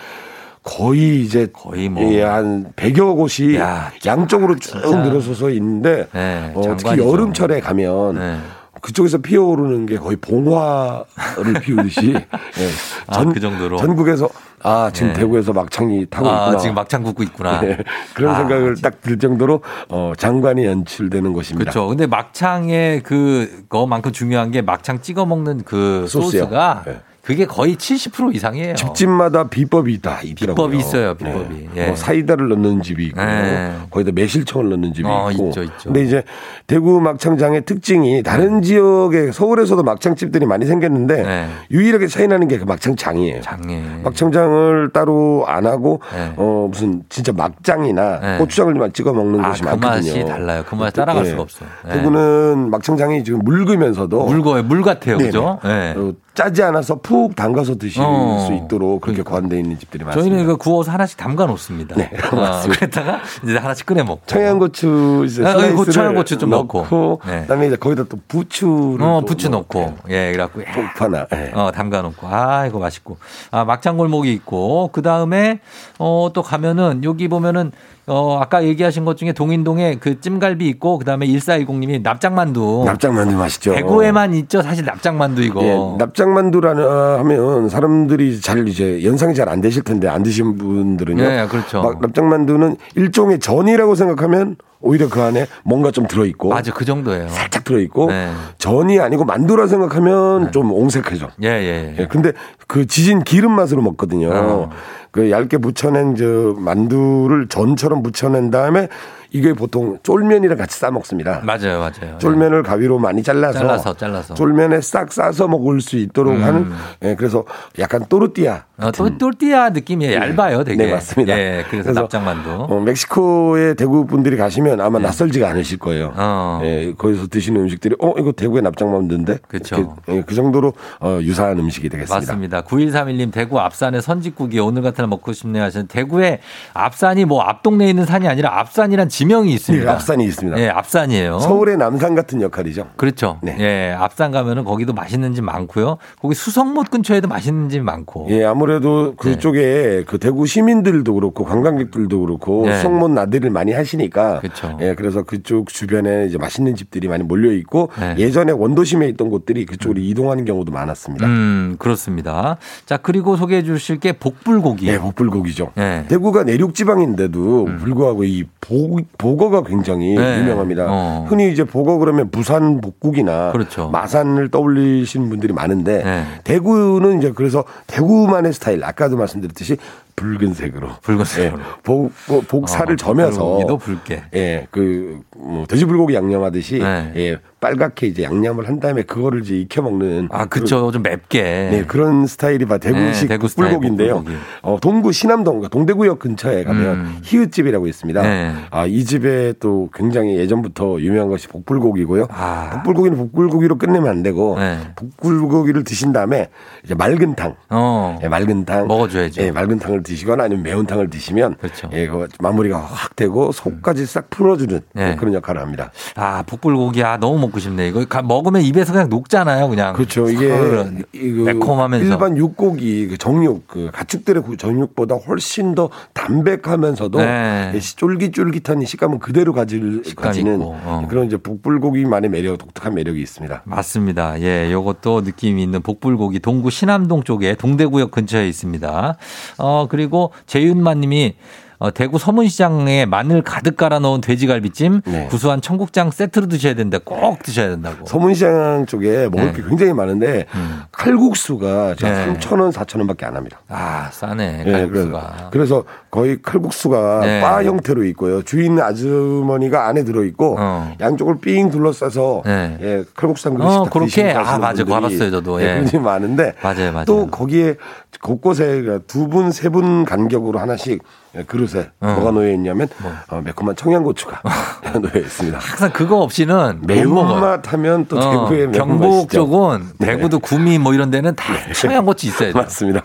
[0.63, 2.03] 거의 이제 거의 뭐.
[2.25, 3.59] 한 100여 곳이
[4.07, 6.07] 양쪽으로 쭉 늘어서서 있는데
[6.55, 6.99] 어, 특히.
[6.99, 8.41] 여름철에 가면
[8.85, 12.69] 그쪽에서 피어오르는 게 거의 봉화를 피우듯이 예,
[13.07, 13.79] 아, 그 정도로?
[13.79, 14.29] 전국에서
[14.63, 15.21] 아 지금 네.
[15.21, 16.59] 대구에서 막창이 타고 아, 있구나.
[16.59, 17.61] 지금 막창 굽고 있구나.
[17.63, 17.79] 네,
[18.15, 21.71] 그런 아, 생각을 딱 들 정도로 어, 장관이 연출되는 곳입니다.
[21.71, 21.89] 그렇죠.
[21.89, 26.43] 근데 막창의 그거만큼 중요한 게 막창 찍어 먹는 그 소스요.
[26.43, 27.01] 소스가 네.
[27.25, 28.75] 그게 거의 70% 이상이에요.
[28.75, 30.55] 집집마다 비법이 다 있더라고요.
[30.69, 31.69] 비법이 있어요, 비법이.
[31.75, 31.83] 네.
[31.83, 31.87] 예.
[31.87, 33.73] 뭐 사이다를 넣는 집이 있고 네.
[33.91, 35.49] 거기다 매실청을 넣는 집이 어, 있고.
[35.49, 35.75] 있죠, 있죠.
[35.85, 36.23] 근데 이제
[36.67, 41.49] 대구 막창장의 특징이 다른 지역에 서울에서도 막창집들이 많이 생겼는데 네.
[41.71, 43.41] 유일하게 차이 나는 게 그 막창장이에요.
[43.41, 43.83] 장에.
[44.05, 46.33] 막창장을 따로 안 하고 네.
[46.37, 48.39] 어 무슨 진짜 막장이나 네.
[48.39, 50.13] 고추장을만 찍어 먹는 아, 곳이 그 많거든요.
[50.13, 50.63] 맛이 달라요.
[50.69, 51.31] 그 맛 따라갈 네.
[51.31, 51.65] 수가 없어.
[51.87, 51.95] 네.
[51.95, 54.63] 대구는 막창장이 지금 묽으면서도 물거예요.
[54.65, 55.19] 물 같아요.
[55.19, 55.59] 그죠?
[55.65, 55.95] 네.
[55.97, 58.45] 어, 짜지 않아서 푹 담가서 드실 어.
[58.47, 60.29] 수 있도록 그렇게 고안되어 있는 집들이 많습니다.
[60.29, 61.95] 저희는 그 구워서 하나씩 담가 놓습니다.
[61.95, 62.79] 네, 어, 맞습니다.
[62.81, 64.23] 그랬다가 이제 하나씩 꺼내 먹고.
[64.27, 66.83] 청양고추 이제 아, 그 청양고추 좀 넣고.
[66.83, 67.43] 넣고 네.
[67.43, 69.97] 그다음에 이제 거기다 또 부추를 어, 또 부추 넣고.
[70.11, 70.63] 예, 그래갖고.
[70.63, 70.67] 야,
[70.97, 71.27] 하나.
[71.33, 71.53] 예.
[71.55, 72.27] 어, 담가 놓고.
[72.27, 73.17] 아, 이거 맛있고.
[73.51, 74.91] 아, 막창 골목이 있고.
[74.93, 75.61] 그 다음에,
[75.99, 77.71] 어, 또 가면은, 여기 보면은,
[78.07, 82.83] 어, 아까 얘기하신 것 중에 동인동에 그 찜갈비 있고, 그 다음에 1410님이 납작만두.
[82.85, 83.73] 납작만두 맛있죠.
[83.75, 84.61] 대구에만 있죠.
[84.61, 85.63] 사실 납작만두 이거.
[85.63, 86.85] 예, 납작만두라는
[87.19, 91.23] 하면 사람들이 잘 이제 연상이 잘 안 되실 텐데 안 드신 분들은요.
[91.23, 91.83] 예, 그렇죠.
[91.83, 97.29] 막 납작만두는 일종의 전이라고 생각하면 오히려 그 안에 뭔가 좀 들어 있고 맞아, 그 정도예요.
[97.29, 98.31] 살짝 들어 있고 네.
[98.59, 101.29] 전이 아니고 만두라 생각하면 좀 옹색해져.
[101.43, 101.97] 예, 예.
[101.99, 102.33] 예, 근데
[102.67, 104.31] 그 지진 기름 맛으로 먹거든요.
[104.33, 104.71] 어.
[105.15, 108.89] 그 얇게 무쳐낸 저 만두를 전처럼 무쳐낸 다음에
[109.35, 111.41] 이게 보통 쫄면이랑 같이 싸 먹습니다.
[111.45, 112.19] 맞아요, 맞아요.
[112.19, 114.35] 쫄면을 가위로 많이 잘라서, 잘라서, 잘라서.
[114.35, 116.43] 쫄면에 싹 싸서 먹을 수 있도록 음.
[116.45, 116.73] 하는
[117.03, 117.45] 예, 그래서
[117.79, 120.85] 약간 또르띠아 어, 또, 또띠아 느낌이 얇아요, 되게.
[120.85, 121.39] 네, 맞습니다.
[121.39, 122.51] 예, 그래서, 납작만두.
[122.51, 126.09] 어, 멕시코에 대구 분들이 가시면 아마 낯설지가 않으실 거예요.
[126.09, 126.15] 네.
[126.17, 126.61] 어.
[126.65, 129.97] 예, 거기서 드시는 음식들이 어 이거 대구의 납작만두인데 그쵸.
[130.05, 132.33] 그, 예, 그 정도로 어, 유사한 음식이 되겠습니다.
[132.33, 132.63] 맞습니다.
[132.63, 136.41] 9131님 대구 앞산의 선짓국이 오늘 같은 날 먹고 싶네요 하시는 대구에
[136.73, 139.87] 앞산이 뭐 앞 동네에 있는 산이 아니라 앞산이란 지명이 있습니다.
[139.87, 140.59] 예, 앞산이 있습니다.
[140.61, 141.39] 예, 앞산이에요.
[141.39, 142.89] 서울의 남산 같은 역할이죠.
[142.97, 143.39] 그렇죠.
[143.43, 143.57] 네.
[143.59, 145.97] 예, 앞산 가면은 거기도 맛있는 집 많고요.
[146.21, 148.27] 거기 수성못 근처에도 맛있는 집 많고.
[148.31, 149.17] 예, 아무래도 네.
[149.17, 152.77] 그쪽에 그 대구 시민들도 그렇고 관광객들도 그렇고 네.
[152.77, 154.77] 수성못 나들이를 많이 하시니까 그쵸.
[154.83, 158.17] 예, 그래서 그쪽 주변에 이제 맛있는 집들이 많이 몰려 있고 네.
[158.19, 161.27] 예전에 원도심에 있던 곳들이 그쪽으로 이동하는 경우도 많았습니다.
[161.27, 162.59] 음, 그렇습니다.
[162.85, 164.87] 자, 그리고 소개해 주실 게 복불고기.
[164.89, 165.73] 예, 복불고기죠.
[165.79, 166.05] 예.
[166.09, 170.23] 대구가 내륙 지방인데도 불구하고 이 보, 보거가 굉장히 음.
[170.23, 170.41] 네.
[170.41, 170.87] 유명합니다.
[170.89, 171.27] 어.
[171.29, 173.89] 흔히 이제 보거 그러면 부산 복국이나 그렇죠.
[173.91, 176.25] 마산을 떠올리시는 분들이 많은데 네.
[176.45, 179.77] 대구는 이제 그래서 대구만의 스타일 아까도 말씀드렸듯이
[180.17, 181.59] 붉은색으로 붉은색으로.
[181.59, 184.23] 예, 복, 복- 복살을 어, 점여서 붉게.
[184.35, 187.13] 예, 그, 뭐, 돼지불고기 양념하듯이, 네.
[187.17, 190.29] 예, 빨갛게 이제 양념을 한 다음에 그거를 이제 익혀 먹는.
[190.31, 190.93] 아, 그쵸.
[190.93, 191.43] 좀 맵게.
[191.43, 194.23] 네, 그런 스타일이 바 대구식 네, 대구 불고기인데요.
[194.61, 197.19] 어, 동구 신암동 동대구역 근처에 가면 음.
[197.23, 198.23] 히읗집이라고 있습니다.
[198.23, 198.55] 네.
[198.71, 202.27] 아, 이 집에 또 굉장히 예전부터 유명한 것이 복불고기고요.
[202.31, 202.69] 아.
[202.75, 204.81] 복불고기는 복불고기로 끝내면 안 되고 네.
[204.97, 206.51] 복불고기를 드신 다음에
[206.85, 208.19] 이제 맑은 탕, 어.
[208.23, 209.41] 예, 맑은 탕 먹어줘야죠.
[209.41, 211.89] 예, 맑은 탕을 드시거나 아니면 매운 탕을 드시면 그렇죠.
[211.95, 215.17] 예, 그 마무리가 확 되고 속까지 싹 풀어주는 네.
[215.17, 215.93] 그런 역할을 합니다.
[216.15, 217.87] 아, 복불고기, 아, 너무 먹고 싶네.
[217.89, 219.95] 이거 가- 먹으면 입에서 그냥 녹잖아요, 그냥.
[219.95, 220.29] 그렇죠.
[220.29, 222.05] 이게 그런 이- 그 매콤하면서.
[222.05, 227.73] 일반 육고기 그 정육 그 가축들의 그 정육보다 훨씬 더 담백하면서도 네.
[227.77, 231.07] 이 쫄깃쫄깃한 식감은 그대로 가질 가지는 어.
[231.09, 233.63] 그런 이제 복불고기만의 매력 독특한 매력이 있습니다.
[233.65, 234.41] 맞습니다.
[234.41, 239.17] 예, 요것도 느낌이 있는 복불고기 동구 신암동 쪽에 동대구역 근처에 있습니다.
[239.59, 241.37] 어, 그리고 재윤만 님이
[241.79, 246.99] 어, 대구 서문시장에 마늘 가득 깔아 넣은 돼지갈비찜, 구수한 청국장 세트로 드셔야 된다.
[247.05, 248.07] 꼭 드셔야 된다고.
[248.07, 249.53] 서문시장 쪽에 먹을 네.
[249.55, 250.47] 게 굉장히 많은데
[250.93, 252.35] 칼국수가 제가 네.
[252.35, 253.61] 3,000원, 4,000원밖에 안 합니다.
[253.69, 254.65] 아, 싸네.
[254.67, 255.49] 예, 칼국수가.
[255.51, 255.85] 그래서, 그래서
[256.15, 257.41] 거의 칼국수가 네.
[257.41, 258.41] 바 형태로 있고요.
[258.43, 260.57] 주인 아주머니가 안에 들어 있고
[261.01, 264.31] 양쪽을 삥 둘러싸서 예, 칼국수 한 그릇씩 어, 딱 그렇게?
[264.33, 265.61] 아, 분들이 알았어요, 저도.
[265.61, 265.75] 예, 예.
[265.81, 267.05] 굉장히 많은데 맞아요, 맞아요.
[267.05, 267.75] 또 거기에
[268.23, 271.03] 곳곳에 두 분, 세분 간격으로 하나씩
[271.47, 272.89] 그릇에 뭐가 놓여 있냐면
[273.29, 274.41] 어, 매콤한 청양고추가
[275.01, 275.59] 놓여 있습니다.
[275.59, 276.83] 항상 그거 없이는.
[276.87, 278.87] 매운맛 하면 또 어, 대구의 매운맛이죠.
[278.87, 280.07] 경북 쪽은 네.
[280.07, 282.55] 대구도 구미 뭐 이런 데는 다 청양고추 있어야 돼요.
[282.63, 283.03] 맞습니다.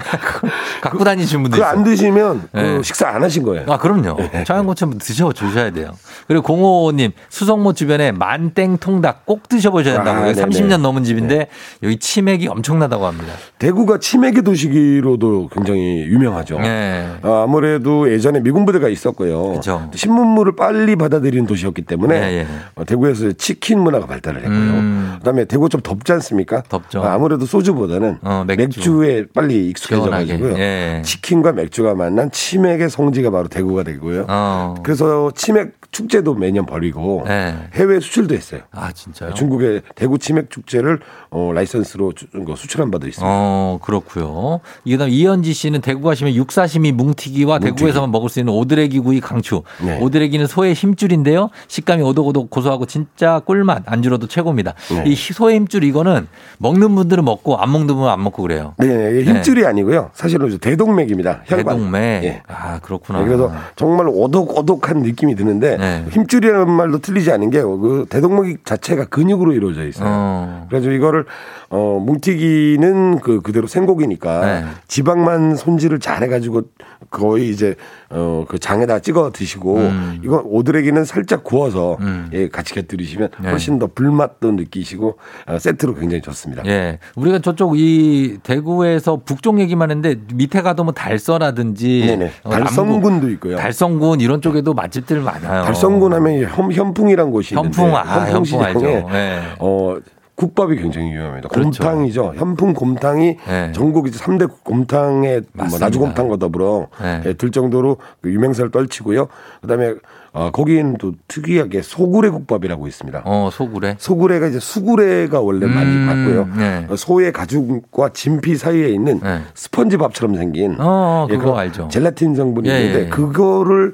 [0.82, 2.78] 갖고 다니시는 분들 그거 안 드시면 네.
[2.78, 3.64] 그 식사 안 하신 거예요.
[3.70, 4.18] 아, 그럼요.
[4.46, 5.92] 청양고추 한번 드셔주셔야 돼요.
[6.28, 10.20] 그리고 공호님, 수성모 주변에 만땡 통닭 꼭 드셔보셔야 된다고.
[10.20, 10.48] 아, 여기 네네.
[10.48, 11.48] 30년 넘은 집인데
[11.82, 13.34] 여기 치맥이 엄청나다고 합니다.
[13.58, 16.60] 대구가 치맥의 도시기로도 굉장히 유명하죠.
[16.60, 17.08] 네.
[17.24, 19.62] 어, 아무래도 예전에 미군 부대가 있었고요.
[19.96, 22.48] 신문물을 빨리 받아들이는 도시였기 때문에 네, 예.
[22.76, 24.58] 어, 대구에서 치킨 문화가 발달을 했고요.
[24.58, 25.16] 음.
[25.20, 26.64] 그다음에 대구 좀 덥지 않습니까?
[26.68, 27.00] 덥죠.
[27.00, 29.06] 어, 아무래도 소주보다는 어, 맥주.
[29.06, 30.38] 에 빨리 익숙해져 가지고요.
[30.56, 30.62] 시원하게.
[30.62, 31.02] 예.
[31.06, 34.26] 치킨과 맥주가 만난 치맥의 성지가 바로 대구가 되고요.
[34.28, 34.76] 어.
[34.84, 37.56] 그래서 치맥 축제도 매년 벌이고 네.
[37.74, 38.62] 해외 수출도 했어요.
[38.72, 39.34] 아, 진짜요?
[39.34, 41.00] 중국의 대구 치맥 축제를
[41.32, 43.28] 어, 라이선스로 주- 거 수출한 바도 있습니다.
[43.28, 44.60] 어, 그렇고요.
[44.86, 49.64] 이다음 이현지 씨는 대구 가시면 육사시미 뭉티기와 대구에서만 먹을 수 있는 오드레기 구이 강추.
[49.84, 50.00] 네.
[50.00, 51.50] 오드레기는 소의 힘줄인데요.
[51.68, 53.84] 식감이 오독오독 고소하고 진짜 꿀맛.
[53.86, 54.76] 안주로도 최고입니다.
[54.92, 55.04] 네.
[55.08, 56.28] 이 소의 힘줄 이거는
[56.60, 58.76] 먹는 분들은 먹고 안 먹는 분은 안 먹고 그래요.
[58.78, 60.12] 네, 이게 힘줄이 아니고요.
[60.14, 61.42] 사실은 대동맥입니다.
[61.46, 61.76] 혈관.
[61.78, 62.24] 대동맥.
[62.26, 62.42] 예.
[62.48, 63.20] 아, 그렇구나.
[63.20, 66.06] 네, 그래서 정말 오독오독한 느낌이 드는데 네.
[66.12, 70.08] 힘줄이라는 말도 틀리지 않은 게 그 대동맥 자체가 근육으로 이루어져 있어요.
[70.12, 70.66] 어.
[70.70, 71.26] 그래서 이거를
[71.70, 74.66] 어 뭉티기는 그 그대로 생고기니까 네.
[74.88, 76.64] 지방만 손질을 잘 해가지고
[77.10, 77.76] 거의 이제
[78.10, 80.20] 어 그 장에다 찍어 드시고 음.
[80.24, 81.98] 이거 오드레기는 살짝 구워서
[82.34, 83.50] 예 같이 곁들이시면 네.
[83.52, 86.64] 훨씬 더 불맛도 느끼시고 어, 세트로 굉장히 좋습니다.
[86.66, 87.00] 예.
[87.16, 92.32] 우리가 저쪽 이 대구에서 북쪽 얘기만 했는데 밑에 가도 뭐 달서라든지 네네.
[92.44, 93.58] 어, 달성군도 있고요.
[93.58, 95.64] 달성군 이런 쪽에도 맛집들 많아요.
[95.64, 98.80] 달성군 하면 현, 현풍이란 곳이 현풍, 있는데 아, 현풍 알죠.
[98.80, 99.42] 시장에 네.
[99.60, 99.98] 어
[100.40, 101.50] 국밥이 굉장히 유명합니다.
[101.50, 101.84] 그렇죠.
[101.84, 102.34] 곰탕이죠.
[102.38, 103.72] 현풍 곰탕이 네.
[103.74, 105.68] 전국 이제 3대 곰탕의 뭐.
[105.78, 107.22] 나주곰탕과 더불어 네.
[107.26, 109.28] 예, 들 정도로 그 유명세를 떨치고요.
[109.62, 109.96] 그다음에
[110.32, 113.24] 어, 거기는 또 특이하게 소구레 국밥이라고 있습니다.
[113.26, 113.96] 어, 소구레.
[114.00, 116.50] 소구레가 이제 수구레가 원래 많이 음, 봤고요.
[116.56, 116.88] 네.
[116.90, 119.20] 어, 소의 가죽과 진피 사이에 있는
[119.56, 121.90] 스펀지 밥처럼 생긴 어, 예, 그거 그 알죠.
[121.92, 123.10] 젤라틴 성분이 예, 있는데 예.
[123.10, 123.94] 그거를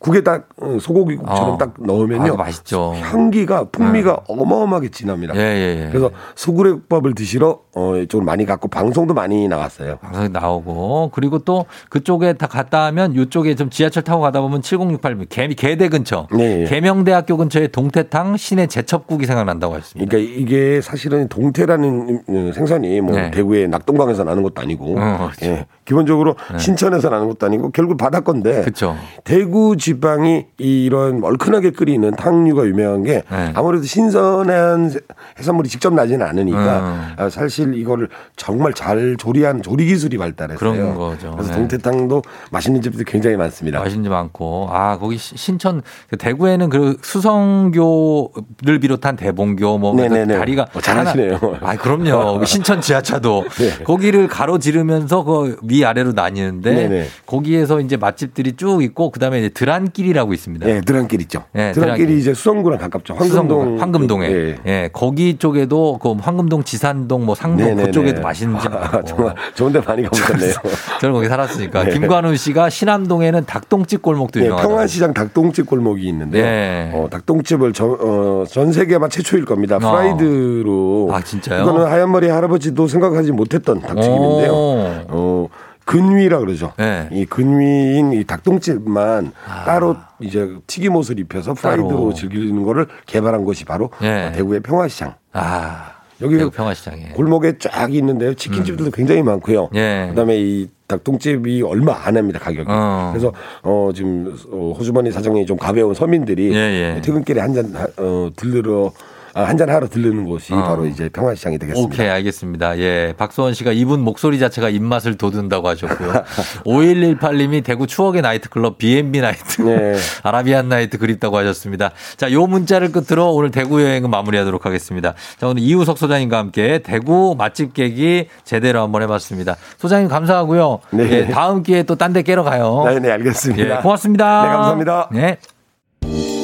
[0.00, 1.58] 국에 딱 어, 소고기국처럼 어.
[1.58, 2.32] 딱 넣으면요.
[2.32, 2.94] 아, 맛있죠.
[2.96, 5.36] 향기가 풍미가 어마어마하게 진합니다.
[5.36, 5.88] 예, 예, 예.
[5.90, 9.98] 그래서 소구레 국밥을 드시러 어, 이쪽을 많이 갔고 방송도 많이 나갔어요.
[9.98, 15.26] 방송에 나오고 그리고 또 그쪽에 다 갔다 하면 이쪽에 좀 지하철 타고 가다 보면 7068
[15.28, 16.64] 개, 개대 근처 네.
[16.64, 20.10] 계명대학교 근처에 동태탕 신의 제첩국이 생각난다고 했습니다.
[20.10, 23.30] 그러니까 이게 사실은 동태라는 음, 생선이 뭐 네.
[23.32, 28.62] 대구의 낙동강에서 나는 것도 아니고 어, 예, 기본적으로 신천에서 나는 것도 아니고 결국 바다 건데
[28.62, 28.96] 그렇죠.
[29.24, 33.50] 대구 지 방이 이런 얼큰하게 끓이는 탕류가 유명한 게 네.
[33.54, 34.92] 아무래도 신선한
[35.38, 37.12] 해산물이 직접 나지는 않으니까 음.
[37.16, 40.58] 아, 사실 이거를 정말 잘 조리한 조리 기술이 발달했어요.
[40.58, 41.32] 그런 거죠.
[41.32, 41.56] 그래서 네.
[41.58, 43.80] 동태탕도 맛있는 집들이 굉장히 많습니다.
[43.80, 50.38] 맛있는 집 많고 아 거기 시- 신천 그 대구에는 그 수성교를 비롯한 대봉교 뭐 네네네.
[50.38, 51.38] 다리가 어, 잘하시네요.
[51.60, 53.84] 아 그럼요 신천 지하차도 네.
[53.84, 57.06] 거기를 가로지르면서 그 위 아래로 나뉘는데 네네.
[57.26, 60.66] 거기에서 이제 맛집들이 쭉 있고 그다음에 이제 드란 길이라고 있습니다.
[60.66, 61.44] 네, 드랑길 있죠.
[61.52, 62.18] 네, 드랑길이 드랑길.
[62.18, 63.16] 이제 수성구랑 가깝죠.
[63.20, 64.56] 수성구, 황금동 황금동에 예.
[64.66, 64.90] 예.
[64.92, 67.86] 거기 쪽에도 그 황금동 지산동 뭐 상동 네네네.
[67.86, 70.54] 그쪽에도 맛있는 집 많고 정말 좋은 데 많이 가보셨네요.
[71.00, 71.92] 저는 거기 살았으니까 네.
[71.92, 74.68] 김관우 씨가 신암동에는 닭똥집 골목도 네, 유명하다.
[74.68, 76.90] 평안시장 닭똥집 골목이 있는데 네.
[76.94, 79.78] 어, 닭똥집을 전, 어, 전 세계 아마 최초일 겁니다.
[79.78, 81.08] 프라이드로.
[81.12, 81.62] 아, 진짜요?
[81.62, 84.52] 이거는 하얀 머리 할아버지도 생각하지 못했던 닭튀김인데요.
[84.52, 84.90] 오.
[85.08, 85.48] 어,
[85.90, 86.72] 근위라 그러죠.
[86.76, 87.08] 네.
[87.10, 89.32] 이 근위인 이 닭똥집만
[89.66, 92.14] 따로 이제 튀김옷을 입혀서 프라이드로 아.
[92.14, 94.28] 즐기는 거를 개발한 곳이 바로 네.
[94.28, 95.14] 어, 대구의 평화시장.
[95.32, 98.34] 아 여기 대구 평화시장에 골목에 쫙 있는데요.
[98.34, 99.64] 치킨집들도 굉장히 많고요.
[99.64, 99.76] 음.
[99.76, 100.06] 예.
[100.10, 102.66] 그다음에 이 닭똥집이 얼마 안 합니다 가격이.
[102.68, 103.10] 어.
[103.12, 107.00] 그래서 어 지금 어, 호주머니 사정이 좀 가벼운 서민들이 예, 예.
[107.00, 108.92] 퇴근길에 한잔 어, 들르러 어,
[109.34, 110.62] 한잔 하러 들르는 곳이 어.
[110.62, 111.94] 바로 이제 평화시장이 되겠습니다.
[111.94, 112.78] 오케이, 알겠습니다.
[112.78, 113.14] 예.
[113.16, 116.12] 박소원 씨가 이분 목소리 자체가 입맛을 돋운다고 하셨고요.
[116.66, 119.62] 5118님이 대구 추억의 나이트클럽 B&B 나이트.
[119.62, 119.94] 네.
[120.22, 121.90] 아라비안 나이트 그립다고 하셨습니다.
[122.16, 125.14] 자, 요 문자를 끝으로 오늘 대구 여행은 마무리하도록 하겠습니다.
[125.38, 129.56] 자, 오늘 이우석 소장님과 함께 대구 맛집 깨기 제대로 한번 해봤습니다.
[129.78, 130.80] 소장님 감사하고요.
[130.92, 131.10] 네.
[131.10, 132.82] 예, 다음 기회에 또 딴 데 깨러 가요.
[132.86, 133.78] 네, 네, 알겠습니다.
[133.78, 134.42] 예, 고맙습니다.
[134.42, 135.08] 네, 감사합니다.
[135.12, 136.39] 네.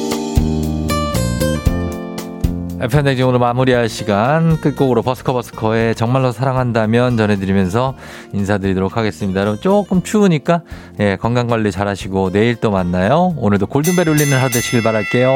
[2.79, 7.95] FN댕지 오늘 마무리할 시간 끝곡으로 버스커버스커의 정말로 사랑한다면 전해드리면서
[8.33, 9.41] 인사드리도록 하겠습니다.
[9.41, 10.61] 여러분 조금 추우니까
[10.99, 13.33] 예, 건강관리 잘하시고 내일 또 만나요.
[13.37, 15.29] 오늘도 골든벨 울리는 하루 되시길 바랄게요.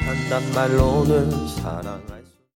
[0.00, 2.23] 한단 말로는 사랑할